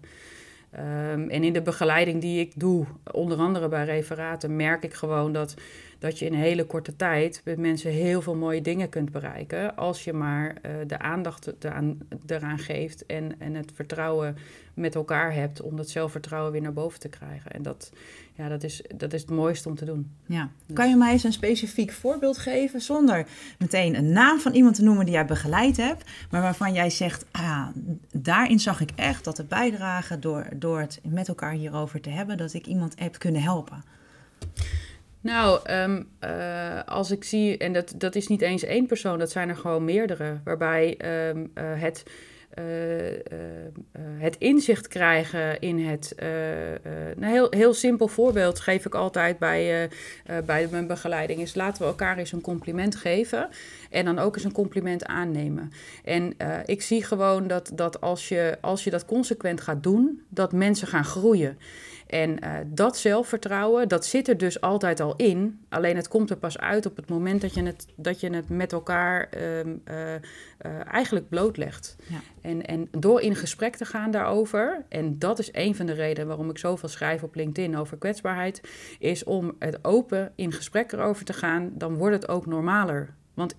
Um, 0.76 1.30
en 1.30 1.44
in 1.44 1.54
de 1.54 1.62
begeleiding 1.62 2.22
die 2.22 2.40
ik 2.40 2.52
doe, 2.56 2.86
onder 3.12 3.38
andere 3.38 3.68
bij 3.68 3.86
referaten, 3.86 4.56
merk 4.56 4.84
ik 4.84 4.94
gewoon 4.94 5.34
dat, 5.34 5.54
dat 6.02 6.20
je 6.20 6.26
in 6.26 6.34
een 6.34 6.40
hele 6.40 6.66
korte 6.66 6.96
tijd 6.96 7.42
met 7.46 7.58
mensen 7.58 7.92
heel 7.92 8.22
veel 8.22 8.36
mooie 8.36 8.62
dingen 8.62 8.90
kunt 8.90 9.12
bereiken. 9.12 9.76
Als 9.76 10.04
je 10.04 10.14
maar 10.14 10.48
uh, 10.66 10.72
de 10.88 11.00
aandacht 11.00 11.54
eraan, 11.60 11.98
eraan 12.28 12.60
geeft 12.60 13.06
en, 13.06 13.40
en 13.40 13.54
het 13.54 13.72
vertrouwen 13.74 14.38
met 14.74 14.96
elkaar 14.96 15.34
hebt 15.34 15.62
om 15.62 15.76
dat 15.76 15.90
zelfvertrouwen 15.90 16.52
weer 16.52 16.62
naar 16.62 16.74
boven 16.74 17.00
te 17.00 17.10
krijgen. 17.10 17.52
En 17.52 17.62
dat, 17.62 17.92
ja, 18.34 18.48
dat, 18.48 18.64
is, 18.64 18.84
dat 18.96 19.14
is 19.14 19.22
het 19.22 19.30
mooiste 19.30 19.70
om 19.70 19.76
te 19.76 19.86
doen. 19.86 20.12
Ja. 20.26 20.50
Dus. 20.66 20.76
Kan 20.76 20.90
je 20.90 20.96
mij 20.96 21.12
eens 21.12 21.24
een 21.24 21.34
specifiek 21.34 21.92
voorbeeld 21.92 22.38
geven, 22.38 22.82
zonder 22.82 23.28
meteen 23.58 23.96
een 23.96 24.12
naam 24.12 24.40
van 24.40 24.54
iemand 24.54 24.76
te 24.76 24.84
noemen 24.84 25.06
die 25.06 25.14
jij 25.14 25.26
begeleid 25.26 25.78
hebt, 25.78 26.10
maar 26.32 26.42
waarvan 26.42 26.74
jij 26.74 26.90
zegt, 26.90 27.26
ah, 27.32 27.68
daarin 28.12 28.60
zag 28.60 28.82
ik 28.82 28.92
echt 28.96 29.24
dat 29.24 29.36
de 29.36 29.44
bijdrage 29.46 30.20
door, 30.20 30.48
door 30.56 30.80
het 30.80 31.00
met 31.04 31.28
elkaar 31.28 31.54
hierover 31.54 32.02
te 32.02 32.10
hebben, 32.10 32.38
dat 32.38 32.54
ik 32.54 32.66
iemand 32.66 33.00
heb 33.00 33.20
kunnen 33.20 33.42
helpen? 33.42 33.84
Nou, 35.22 35.72
um, 35.72 36.10
uh, 36.24 36.84
als 36.86 37.12
ik 37.12 37.24
zie, 37.24 37.58
en 37.58 37.74
dat, 37.74 37.94
dat 37.98 38.16
is 38.16 38.28
niet 38.28 38.42
eens 38.42 38.64
één 38.64 38.86
persoon, 38.86 39.20
dat 39.20 39.32
zijn 39.32 39.50
er 39.50 39.56
gewoon 39.56 39.86
meerdere, 39.86 40.40
waarbij 40.44 41.00
um, 41.30 41.52
uh, 41.56 41.64
het 41.82 42.04
uh, 42.60 42.66
het 44.18 44.36
inzicht 44.38 44.88
krijgen 44.88 45.60
in 45.60 45.80
het. 45.80 46.14
een 46.18 47.24
heel, 47.24 47.48
heel 47.50 47.74
simpel 47.74 48.08
voorbeeld 48.08 48.60
geef 48.60 48.86
ik 48.86 48.96
altijd 48.96 49.40
bij, 49.40 49.90
bij 50.46 50.68
mijn 50.72 50.88
begeleiding: 50.88 51.42
is 51.42 51.56
laten 51.56 51.82
we 51.82 51.88
elkaar 51.88 52.18
eens 52.18 52.32
een 52.32 52.42
compliment 52.42 52.96
geven 52.96 53.50
en 53.92 54.06
dan 54.06 54.20
ook 54.20 54.36
eens 54.36 54.44
een 54.44 54.52
compliment 54.52 55.06
aannemen. 55.06 55.72
En 56.04 56.36
ik 56.66 56.82
zie 56.82 57.04
gewoon 57.04 57.48
dat, 57.48 57.72
dat 57.74 58.02
als, 58.02 58.30
je, 58.30 58.58
als 58.62 58.84
je 58.84 58.90
dat 58.90 59.06
consequent 59.06 59.62
gaat 59.62 59.84
doen, 59.84 60.22
dat 60.30 60.52
mensen 60.54 60.88
gaan 60.88 61.06
groeien. 61.06 61.58
En 62.12 62.30
uh, 62.44 62.54
dat 62.68 62.98
zelfvertrouwen, 62.98 63.88
dat 63.88 64.06
zit 64.06 64.28
er 64.28 64.38
dus 64.38 64.62
altijd 64.62 65.00
al 65.00 65.16
in. 65.16 65.60
Alleen 65.70 65.96
het 65.96 66.08
komt 66.08 66.30
er 66.30 66.38
pas 66.38 66.58
uit 66.58 66.86
op 66.86 66.96
het 66.96 67.10
moment 67.10 67.42
dat 67.42 67.54
je 67.54 67.64
het, 67.64 67.86
dat 67.96 68.20
je 68.20 68.30
het 68.30 68.50
met 68.50 68.72
elkaar 68.72 69.30
um, 69.60 69.82
uh, 69.86 70.14
uh, 70.14 70.20
eigenlijk 70.86 71.30
blootlegt. 71.30 71.96
Ja. 72.08 72.20
En, 72.42 72.66
en 72.66 72.88
door 72.92 73.22
in 73.22 73.36
gesprek 73.36 73.76
te 73.76 73.86
gaan 73.86 74.12
daarover, 74.12 74.86
en 74.90 75.20
dat 75.20 75.40
is 75.40 75.50
een 75.52 75.76
van 75.76 75.86
de 75.86 75.94
redenen 75.94 76.28
waarom 76.28 76.50
ik 76.50 76.58
zoveel 76.58 76.90
schrijf 76.90 77.24
op 77.24 77.36
LinkedIn 77.36 77.78
over 77.78 77.98
kwetsbaarheid, 77.98 78.62
is 79.00 79.24
om 79.24 79.56
het 79.60 79.86
open 79.86 80.32
in 80.36 80.52
gesprek 80.52 80.92
erover 80.92 81.26
te 81.26 81.34
gaan, 81.34 81.72
dan 81.74 81.96
wordt 81.96 82.16
het 82.16 82.28
ook 82.28 82.46
normaler. 82.46 83.14
Want 83.34 83.56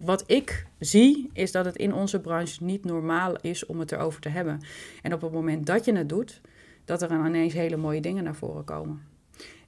wat 0.00 0.24
ik 0.26 0.66
zie, 0.78 1.30
is 1.32 1.52
dat 1.52 1.64
het 1.64 1.76
in 1.76 1.94
onze 1.94 2.20
branche 2.20 2.64
niet 2.64 2.84
normaal 2.84 3.36
is 3.40 3.66
om 3.66 3.80
het 3.80 3.92
erover 3.92 4.20
te 4.20 4.28
hebben. 4.28 4.60
En 5.02 5.12
op 5.12 5.20
het 5.20 5.32
moment 5.32 5.66
dat 5.66 5.84
je 5.84 5.92
het 5.92 6.08
doet, 6.08 6.40
dat 6.84 7.02
er 7.02 7.10
ineens 7.10 7.52
hele 7.52 7.76
mooie 7.76 8.00
dingen 8.00 8.24
naar 8.24 8.34
voren 8.34 8.64
komen. 8.64 9.02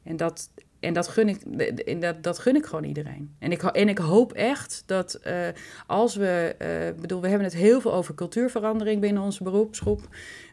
En 0.02 0.16
dat, 0.16 0.50
en 0.80 0.92
dat, 0.92 1.08
gun 1.08 1.28
ik, 1.28 2.00
dat, 2.00 2.22
dat 2.22 2.38
gun 2.38 2.56
ik 2.56 2.66
gewoon 2.66 2.84
iedereen. 2.84 3.34
En 3.38 3.52
ik, 3.52 3.62
en 3.62 3.88
ik 3.88 3.98
hoop 3.98 4.32
echt 4.32 4.82
dat 4.86 5.20
uh, 5.26 5.48
als 5.86 6.16
we, 6.16 6.56
uh, 6.62 7.00
bedoel, 7.00 7.20
we 7.20 7.28
hebben 7.28 7.46
het 7.46 7.56
heel 7.56 7.80
veel 7.80 7.92
over 7.92 8.14
cultuurverandering 8.14 9.00
binnen 9.00 9.22
onze 9.22 9.42
beroepsgroep. 9.42 10.08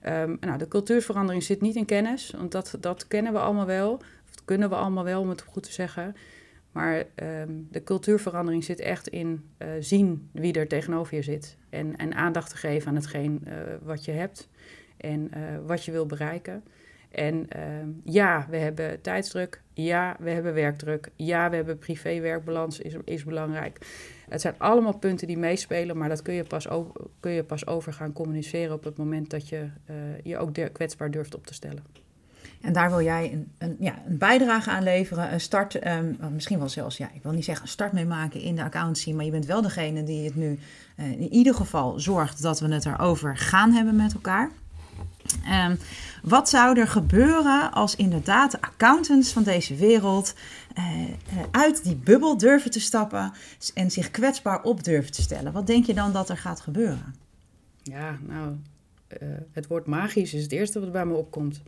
Um, 0.07 0.37
nou, 0.39 0.57
de 0.57 0.67
cultuurverandering 0.67 1.43
zit 1.43 1.61
niet 1.61 1.75
in 1.75 1.85
kennis, 1.85 2.33
want 2.37 2.51
dat, 2.51 2.77
dat 2.79 3.07
kennen 3.07 3.33
we 3.33 3.39
allemaal 3.39 3.65
wel. 3.65 3.97
Dat 4.29 4.41
kunnen 4.45 4.69
we 4.69 4.75
allemaal 4.75 5.03
wel, 5.03 5.21
om 5.21 5.29
het 5.29 5.41
goed 5.41 5.63
te 5.63 5.71
zeggen. 5.71 6.15
Maar 6.71 7.03
um, 7.15 7.67
de 7.71 7.83
cultuurverandering 7.83 8.63
zit 8.63 8.79
echt 8.79 9.07
in 9.07 9.49
uh, 9.57 9.67
zien 9.79 10.29
wie 10.31 10.53
er 10.53 10.67
tegenover 10.67 11.15
je 11.15 11.21
zit. 11.21 11.57
En, 11.69 11.95
en 11.95 12.13
aandacht 12.13 12.49
te 12.49 12.57
geven 12.57 12.87
aan 12.87 12.95
hetgeen 12.95 13.47
wat 13.83 14.05
je 14.05 14.11
hebt 14.11 14.49
en 14.97 15.31
uh, 15.37 15.43
wat 15.65 15.85
je 15.85 15.91
wil 15.91 16.05
bereiken. 16.05 16.63
En 17.11 17.47
uh, 17.55 17.61
ja, 18.03 18.47
we 18.49 18.57
hebben 18.57 19.01
tijdsdruk. 19.01 19.61
Ja, 19.73 20.15
we 20.19 20.29
hebben 20.29 20.53
werkdruk. 20.53 21.09
Ja, 21.15 21.49
we 21.49 21.55
hebben 21.55 21.77
privé-werkbalans, 21.77 22.79
is, 22.79 22.95
is 23.05 23.23
belangrijk. 23.23 23.77
Het 24.29 24.41
zijn 24.41 24.55
allemaal 24.57 24.97
punten 24.97 25.27
die 25.27 25.37
meespelen, 25.37 25.97
maar 25.97 26.09
dat 26.09 26.21
kun 26.21 26.33
je 26.33 26.43
pas 26.43 26.69
over, 26.69 26.93
kun 27.19 27.31
je 27.31 27.43
pas 27.43 27.67
over 27.67 27.93
gaan 27.93 28.13
communiceren 28.13 28.73
op 28.73 28.83
het 28.83 28.97
moment 28.97 29.29
dat 29.29 29.49
je 29.49 29.69
je 30.23 30.37
ook 30.37 30.53
kwetsbaar 30.71 31.11
durft 31.11 31.35
op 31.35 31.47
te 31.47 31.53
stellen. 31.53 31.83
En 32.61 32.73
daar 32.73 32.89
wil 32.89 33.01
jij 33.01 33.33
een, 33.33 33.51
een, 33.57 33.75
ja, 33.79 33.95
een 34.07 34.17
bijdrage 34.17 34.69
aan 34.69 34.83
leveren, 34.83 35.33
een 35.33 35.41
start, 35.41 35.75
ehm, 35.75 36.13
misschien 36.33 36.59
wel 36.59 36.69
zelfs, 36.69 36.97
ja, 36.97 37.09
ik 37.13 37.23
wil 37.23 37.31
niet 37.31 37.45
zeggen 37.45 37.65
een 37.65 37.71
start 37.71 37.91
mee 37.91 38.05
maken 38.05 38.41
in 38.41 38.55
de 38.55 38.63
accountancy, 38.63 39.13
maar 39.13 39.25
je 39.25 39.31
bent 39.31 39.45
wel 39.45 39.61
degene 39.61 40.03
die 40.03 40.25
het 40.25 40.35
nu 40.35 40.59
uh, 40.95 41.11
in 41.11 41.33
ieder 41.33 41.55
geval 41.55 41.99
zorgt 41.99 42.41
dat 42.41 42.59
we 42.59 42.73
het 42.73 42.85
erover 42.85 43.37
gaan 43.37 43.71
hebben 43.71 43.95
met 43.95 44.13
elkaar. 44.13 44.51
Um, 45.65 45.77
wat 46.23 46.49
zou 46.49 46.79
er 46.79 46.87
gebeuren 46.87 47.71
als 47.71 47.95
inderdaad 47.95 48.51
de 48.51 48.61
accountants 48.61 49.33
van 49.33 49.43
deze 49.43 49.75
wereld 49.75 50.33
uh, 50.77 50.83
uit 51.51 51.83
die 51.83 51.95
bubbel 51.95 52.37
durven 52.37 52.71
te 52.71 52.79
stappen 52.79 53.31
en 53.73 53.91
zich 53.91 54.11
kwetsbaar 54.11 54.61
op 54.63 54.83
durven 54.83 55.11
te 55.11 55.21
stellen? 55.21 55.51
Wat 55.51 55.67
denk 55.67 55.85
je 55.85 55.93
dan 55.93 56.11
dat 56.11 56.29
er 56.29 56.37
gaat 56.37 56.59
gebeuren? 56.59 57.15
Ja, 57.83 58.17
nou, 58.27 58.55
het 59.51 59.67
woord 59.67 59.85
magisch 59.85 60.33
is 60.33 60.43
het 60.43 60.51
eerste 60.51 60.79
wat 60.79 60.91
bij 60.91 61.05
me 61.05 61.13
opkomt. 61.13 61.61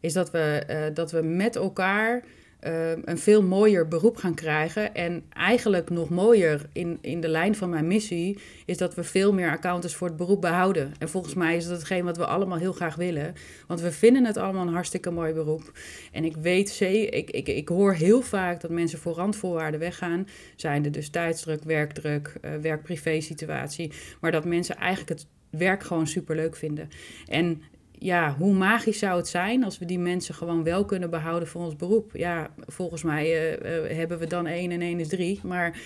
Is 0.00 0.12
dat 0.12 0.30
we, 0.30 0.62
uh, 0.70 0.94
dat 0.94 1.10
we 1.10 1.22
met 1.22 1.56
elkaar 1.56 2.22
uh, 2.66 2.90
een 3.04 3.18
veel 3.18 3.42
mooier 3.42 3.88
beroep 3.88 4.16
gaan 4.16 4.34
krijgen. 4.34 4.94
En 4.94 5.22
eigenlijk 5.28 5.90
nog 5.90 6.08
mooier 6.08 6.68
in, 6.72 6.98
in 7.00 7.20
de 7.20 7.28
lijn 7.28 7.54
van 7.54 7.70
mijn 7.70 7.86
missie 7.86 8.38
is 8.64 8.76
dat 8.78 8.94
we 8.94 9.04
veel 9.04 9.32
meer 9.32 9.50
accountants 9.50 9.94
voor 9.96 10.06
het 10.08 10.16
beroep 10.16 10.40
behouden. 10.40 10.92
En 10.98 11.08
volgens 11.08 11.34
mij 11.34 11.56
is 11.56 11.64
dat 11.64 11.76
hetgeen 11.76 12.04
wat 12.04 12.16
we 12.16 12.26
allemaal 12.26 12.58
heel 12.58 12.72
graag 12.72 12.94
willen. 12.94 13.34
Want 13.66 13.80
we 13.80 13.92
vinden 13.92 14.24
het 14.24 14.36
allemaal 14.36 14.66
een 14.66 14.72
hartstikke 14.72 15.10
mooi 15.10 15.32
beroep. 15.32 15.72
En 16.12 16.24
ik 16.24 16.36
weet 16.36 16.70
zeker, 16.70 17.14
ik, 17.14 17.30
ik, 17.30 17.48
ik 17.48 17.68
hoor 17.68 17.94
heel 17.94 18.22
vaak 18.22 18.60
dat 18.60 18.70
mensen 18.70 18.98
voor 18.98 19.14
randvoorwaarden 19.14 19.80
weggaan. 19.80 20.26
Zijn 20.56 20.84
er 20.84 20.92
dus 20.92 21.08
tijdsdruk, 21.08 21.62
werkdruk, 21.64 22.34
uh, 22.44 22.54
werk-privé 22.54 23.20
situatie. 23.20 23.92
Maar 24.20 24.32
dat 24.32 24.44
mensen 24.44 24.76
eigenlijk 24.76 25.20
het 25.20 25.26
werk 25.50 25.82
gewoon 25.82 26.06
super 26.06 26.36
leuk 26.36 26.56
vinden. 26.56 26.88
En 27.28 27.62
ja, 28.02 28.34
hoe 28.38 28.52
magisch 28.52 28.98
zou 28.98 29.16
het 29.16 29.28
zijn 29.28 29.64
als 29.64 29.78
we 29.78 29.84
die 29.84 29.98
mensen 29.98 30.34
gewoon 30.34 30.62
wel 30.62 30.84
kunnen 30.84 31.10
behouden 31.10 31.48
voor 31.48 31.64
ons 31.64 31.76
beroep? 31.76 32.10
Ja, 32.12 32.50
volgens 32.66 33.02
mij 33.02 33.26
uh, 33.26 33.84
uh, 33.84 33.96
hebben 33.96 34.18
we 34.18 34.26
dan 34.26 34.46
één 34.46 34.70
en 34.70 34.80
één 34.80 35.00
is 35.00 35.08
drie. 35.08 35.40
Maar 35.42 35.78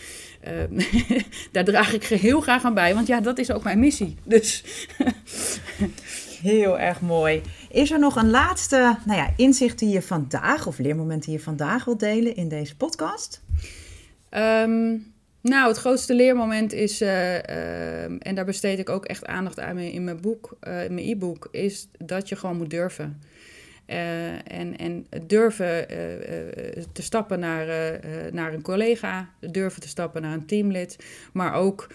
uh, 0.70 0.82
daar 1.52 1.64
draag 1.64 1.92
ik 1.92 2.04
heel 2.04 2.40
graag 2.40 2.64
aan 2.64 2.74
bij, 2.74 2.94
want 2.94 3.06
ja, 3.06 3.20
dat 3.20 3.38
is 3.38 3.50
ook 3.50 3.62
mijn 3.62 3.78
missie. 3.78 4.16
Dus. 4.24 4.64
heel 6.42 6.78
erg 6.78 7.00
mooi. 7.00 7.42
Is 7.70 7.90
er 7.90 7.98
nog 7.98 8.16
een 8.16 8.30
laatste 8.30 8.96
nou 9.04 9.18
ja, 9.18 9.30
inzicht 9.36 9.78
die 9.78 9.88
je 9.88 10.02
vandaag, 10.02 10.66
of 10.66 10.78
leermoment 10.78 11.24
die 11.24 11.32
je 11.32 11.40
vandaag 11.40 11.84
wilt 11.84 12.00
delen 12.00 12.36
in 12.36 12.48
deze 12.48 12.76
podcast? 12.76 13.42
Um, 14.30 15.13
nou, 15.44 15.68
het 15.68 15.76
grootste 15.76 16.14
leermoment 16.14 16.72
is, 16.72 17.02
uh, 17.02 17.34
uh, 17.34 18.02
en 18.04 18.34
daar 18.34 18.44
besteed 18.44 18.78
ik 18.78 18.88
ook 18.88 19.04
echt 19.04 19.26
aandacht 19.26 19.60
aan 19.60 19.78
in 19.78 20.04
mijn 20.04 20.20
boek, 20.20 20.56
uh, 20.68 20.84
in 20.84 20.94
mijn 20.94 21.06
e-book, 21.06 21.48
is 21.50 21.88
dat 21.98 22.28
je 22.28 22.36
gewoon 22.36 22.56
moet 22.56 22.70
durven. 22.70 23.20
en, 23.86 24.76
en 24.76 25.06
durven 25.26 25.86
te 26.92 27.02
stappen 27.02 27.40
naar, 27.40 27.66
naar 28.32 28.52
een 28.52 28.62
collega, 28.62 29.28
durven 29.40 29.80
te 29.80 29.88
stappen 29.88 30.22
naar 30.22 30.32
een 30.32 30.46
teamlid, 30.46 30.96
maar 31.32 31.54
ook 31.54 31.86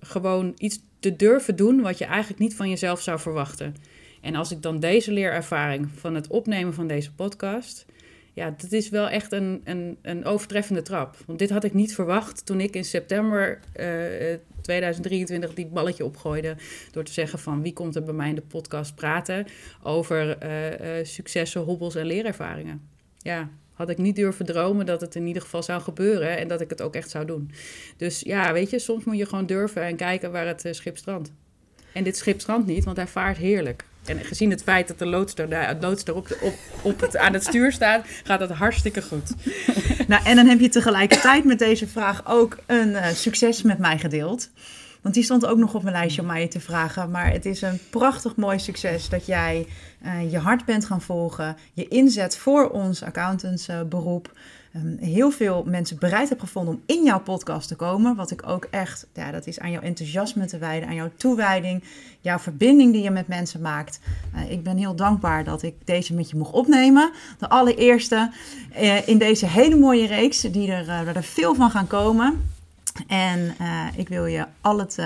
gewoon 0.00 0.54
iets 0.58 0.80
te 1.00 1.16
durven 1.16 1.56
doen 1.56 1.80
wat 1.80 1.98
je 1.98 2.04
eigenlijk 2.04 2.40
niet 2.40 2.54
van 2.54 2.68
jezelf 2.68 3.00
zou 3.00 3.18
verwachten. 3.20 3.74
En 4.20 4.34
als 4.34 4.50
ik 4.50 4.62
dan 4.62 4.80
deze 4.80 5.12
leerervaring 5.12 5.88
van 5.94 6.14
het 6.14 6.26
opnemen 6.26 6.74
van 6.74 6.86
deze 6.86 7.12
podcast 7.12 7.86
ja, 8.32 8.54
dat 8.56 8.72
is 8.72 8.88
wel 8.88 9.08
echt 9.08 9.32
een, 9.32 9.60
een, 9.64 9.98
een 10.02 10.24
overtreffende 10.24 10.82
trap. 10.82 11.16
Want 11.26 11.38
dit 11.38 11.50
had 11.50 11.64
ik 11.64 11.74
niet 11.74 11.94
verwacht 11.94 12.46
toen 12.46 12.60
ik 12.60 12.74
in 12.74 12.84
september 12.84 13.60
uh, 13.76 14.34
2023 14.60 15.54
die 15.54 15.66
balletje 15.66 16.04
opgooide. 16.04 16.56
Door 16.90 17.04
te 17.04 17.12
zeggen 17.12 17.38
van 17.38 17.62
wie 17.62 17.72
komt 17.72 17.96
er 17.96 18.02
bij 18.02 18.14
mij 18.14 18.28
in 18.28 18.34
de 18.34 18.42
podcast 18.42 18.94
praten 18.94 19.46
over 19.82 20.42
uh, 20.42 20.70
uh, 20.70 21.04
successen, 21.04 21.60
hobbels 21.60 21.94
en 21.94 22.06
leerervaringen. 22.06 22.88
Ja, 23.18 23.48
had 23.72 23.88
ik 23.88 23.98
niet 23.98 24.16
durven 24.16 24.46
dromen 24.46 24.86
dat 24.86 25.00
het 25.00 25.14
in 25.14 25.26
ieder 25.26 25.42
geval 25.42 25.62
zou 25.62 25.80
gebeuren 25.80 26.38
en 26.38 26.48
dat 26.48 26.60
ik 26.60 26.70
het 26.70 26.82
ook 26.82 26.94
echt 26.94 27.10
zou 27.10 27.24
doen. 27.24 27.50
Dus 27.96 28.20
ja, 28.20 28.52
weet 28.52 28.70
je, 28.70 28.78
soms 28.78 29.04
moet 29.04 29.18
je 29.18 29.26
gewoon 29.26 29.46
durven 29.46 29.82
en 29.82 29.96
kijken 29.96 30.32
waar 30.32 30.46
het 30.46 30.68
schip 30.70 30.96
strandt. 30.96 31.32
En 31.92 32.04
dit 32.04 32.16
schip 32.16 32.40
strandt 32.40 32.66
niet, 32.66 32.84
want 32.84 32.96
hij 32.96 33.06
vaart 33.06 33.36
heerlijk. 33.36 33.84
En 34.04 34.24
gezien 34.24 34.50
het 34.50 34.62
feit 34.62 34.88
dat 34.88 34.98
de 34.98 35.06
loodster 35.80 36.14
op, 36.14 36.36
op, 36.82 37.00
het, 37.00 37.16
aan 37.16 37.32
het 37.32 37.42
stuur 37.42 37.72
staat, 37.72 38.04
gaat 38.24 38.40
het 38.40 38.50
hartstikke 38.50 39.02
goed. 39.02 39.30
Nou, 40.06 40.24
en 40.24 40.36
dan 40.36 40.46
heb 40.46 40.60
je 40.60 40.68
tegelijkertijd 40.68 41.44
met 41.44 41.58
deze 41.58 41.88
vraag 41.88 42.22
ook 42.26 42.58
een 42.66 42.88
uh, 42.88 43.06
succes 43.06 43.62
met 43.62 43.78
mij 43.78 43.98
gedeeld. 43.98 44.50
Want 45.02 45.14
die 45.14 45.24
stond 45.24 45.46
ook 45.46 45.58
nog 45.58 45.74
op 45.74 45.82
mijn 45.82 45.94
lijstje 45.94 46.20
om 46.20 46.26
mij 46.26 46.48
te 46.48 46.60
vragen. 46.60 47.10
Maar 47.10 47.32
het 47.32 47.46
is 47.46 47.62
een 47.62 47.78
prachtig 47.90 48.36
mooi 48.36 48.58
succes 48.58 49.08
dat 49.08 49.26
jij 49.26 49.66
uh, 50.04 50.32
je 50.32 50.38
hart 50.38 50.64
bent 50.64 50.84
gaan 50.84 51.02
volgen. 51.02 51.56
Je 51.72 51.88
inzet 51.88 52.36
voor 52.36 52.70
ons 52.70 53.02
accountantsberoep. 53.02 54.26
Um, 54.26 54.40
heel 55.00 55.30
veel 55.30 55.64
mensen 55.66 55.98
bereid 55.98 56.28
hebt 56.28 56.40
gevonden 56.40 56.74
om 56.74 56.82
in 56.86 57.04
jouw 57.04 57.20
podcast 57.20 57.68
te 57.68 57.76
komen. 57.76 58.16
Wat 58.16 58.30
ik 58.30 58.46
ook 58.46 58.66
echt, 58.70 59.06
ja, 59.14 59.30
dat 59.30 59.46
is 59.46 59.60
aan 59.60 59.70
jouw 59.70 59.80
enthousiasme 59.80 60.46
te 60.46 60.58
wijden, 60.58 60.88
aan 60.88 60.94
jouw 60.94 61.10
toewijding, 61.16 61.84
jouw 62.20 62.38
verbinding 62.38 62.92
die 62.92 63.02
je 63.02 63.10
met 63.10 63.28
mensen 63.28 63.60
maakt. 63.60 64.00
Uh, 64.34 64.50
ik 64.50 64.62
ben 64.62 64.76
heel 64.76 64.94
dankbaar 64.94 65.44
dat 65.44 65.62
ik 65.62 65.74
deze 65.84 66.14
met 66.14 66.30
je 66.30 66.36
mocht 66.36 66.52
opnemen. 66.52 67.12
De 67.38 67.48
allereerste 67.48 68.30
uh, 68.80 69.08
in 69.08 69.18
deze 69.18 69.46
hele 69.46 69.76
mooie 69.76 70.06
reeks, 70.06 70.40
die 70.40 70.72
er, 70.72 70.82
uh, 70.82 70.86
waar 70.86 71.16
er 71.16 71.22
veel 71.22 71.54
van 71.54 71.70
gaan 71.70 71.86
komen. 71.86 72.50
En 73.06 73.56
ik 73.96 74.08
wil 74.08 74.26
je 74.26 74.46
al 74.60 74.78
het 74.78 74.98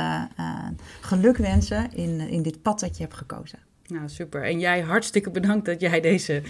geluk 1.00 1.36
wensen 1.36 1.94
in, 1.94 2.20
in 2.20 2.42
dit 2.42 2.62
pad 2.62 2.80
dat 2.80 2.96
je 2.96 3.02
hebt 3.02 3.16
gekozen. 3.16 3.65
Nou, 3.88 4.08
super. 4.08 4.42
En 4.42 4.58
jij 4.58 4.80
hartstikke 4.80 5.30
bedankt 5.30 5.66
dat 5.66 5.80
jij 5.80 6.00
deze 6.00 6.42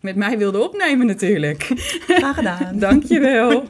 met 0.00 0.16
mij 0.16 0.38
wilde 0.38 0.62
opnemen 0.62 1.06
natuurlijk. 1.06 1.62
Graag 2.06 2.34
gedaan. 2.34 2.78
Dankjewel. 2.88 3.64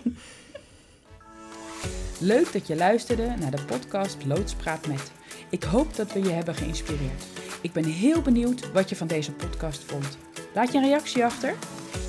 Leuk 2.20 2.52
dat 2.52 2.66
je 2.66 2.76
luisterde 2.76 3.35
naar 3.40 3.50
de 3.50 3.62
podcast 3.66 4.16
Loodspraat 4.24 4.87
met. 4.87 5.12
Ik 5.50 5.62
hoop 5.62 5.96
dat 5.96 6.12
we 6.12 6.22
je 6.22 6.31
hebben 6.31 6.54
geïnspireerd. 6.54 7.24
Ik 7.61 7.72
ben 7.72 7.85
heel 7.85 8.22
benieuwd 8.22 8.72
wat 8.72 8.88
je 8.88 8.96
van 8.96 9.07
deze 9.07 9.33
podcast 9.33 9.85
vond. 9.85 10.18
Laat 10.54 10.72
je 10.72 10.78
een 10.78 10.85
reactie 10.85 11.24
achter. 11.24 11.54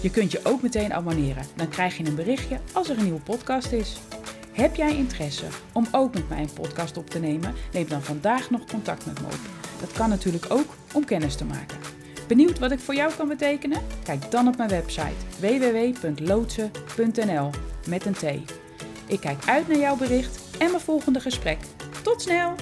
Je 0.01 0.11
kunt 0.11 0.31
je 0.31 0.39
ook 0.43 0.61
meteen 0.61 0.93
abonneren. 0.93 1.45
Dan 1.55 1.69
krijg 1.69 1.97
je 1.97 2.05
een 2.05 2.15
berichtje 2.15 2.59
als 2.73 2.89
er 2.89 2.97
een 2.97 3.03
nieuwe 3.03 3.21
podcast 3.21 3.71
is. 3.71 3.97
Heb 4.51 4.75
jij 4.75 4.95
interesse 4.95 5.45
om 5.71 5.87
ook 5.91 6.13
met 6.13 6.29
mij 6.29 6.41
een 6.41 6.53
podcast 6.53 6.97
op 6.97 7.09
te 7.09 7.19
nemen? 7.19 7.53
Neem 7.73 7.87
dan 7.87 8.01
vandaag 8.01 8.49
nog 8.49 8.65
contact 8.65 9.05
met 9.05 9.21
me 9.21 9.25
op. 9.25 9.68
Dat 9.79 9.91
kan 9.91 10.09
natuurlijk 10.09 10.45
ook 10.49 10.67
om 10.93 11.05
kennis 11.05 11.35
te 11.35 11.45
maken. 11.45 11.77
Benieuwd 12.27 12.59
wat 12.59 12.71
ik 12.71 12.79
voor 12.79 12.95
jou 12.95 13.13
kan 13.13 13.27
betekenen? 13.27 13.81
Kijk 14.03 14.31
dan 14.31 14.47
op 14.47 14.57
mijn 14.57 14.69
website 14.69 15.15
www.loodsen.nl 15.39 17.49
met 17.87 18.05
een 18.05 18.13
T. 18.13 18.23
Ik 19.07 19.19
kijk 19.19 19.45
uit 19.45 19.67
naar 19.67 19.77
jouw 19.77 19.95
bericht 19.95 20.39
en 20.57 20.71
mijn 20.71 20.83
volgende 20.83 21.19
gesprek. 21.19 21.57
Tot 22.03 22.21
snel! 22.21 22.55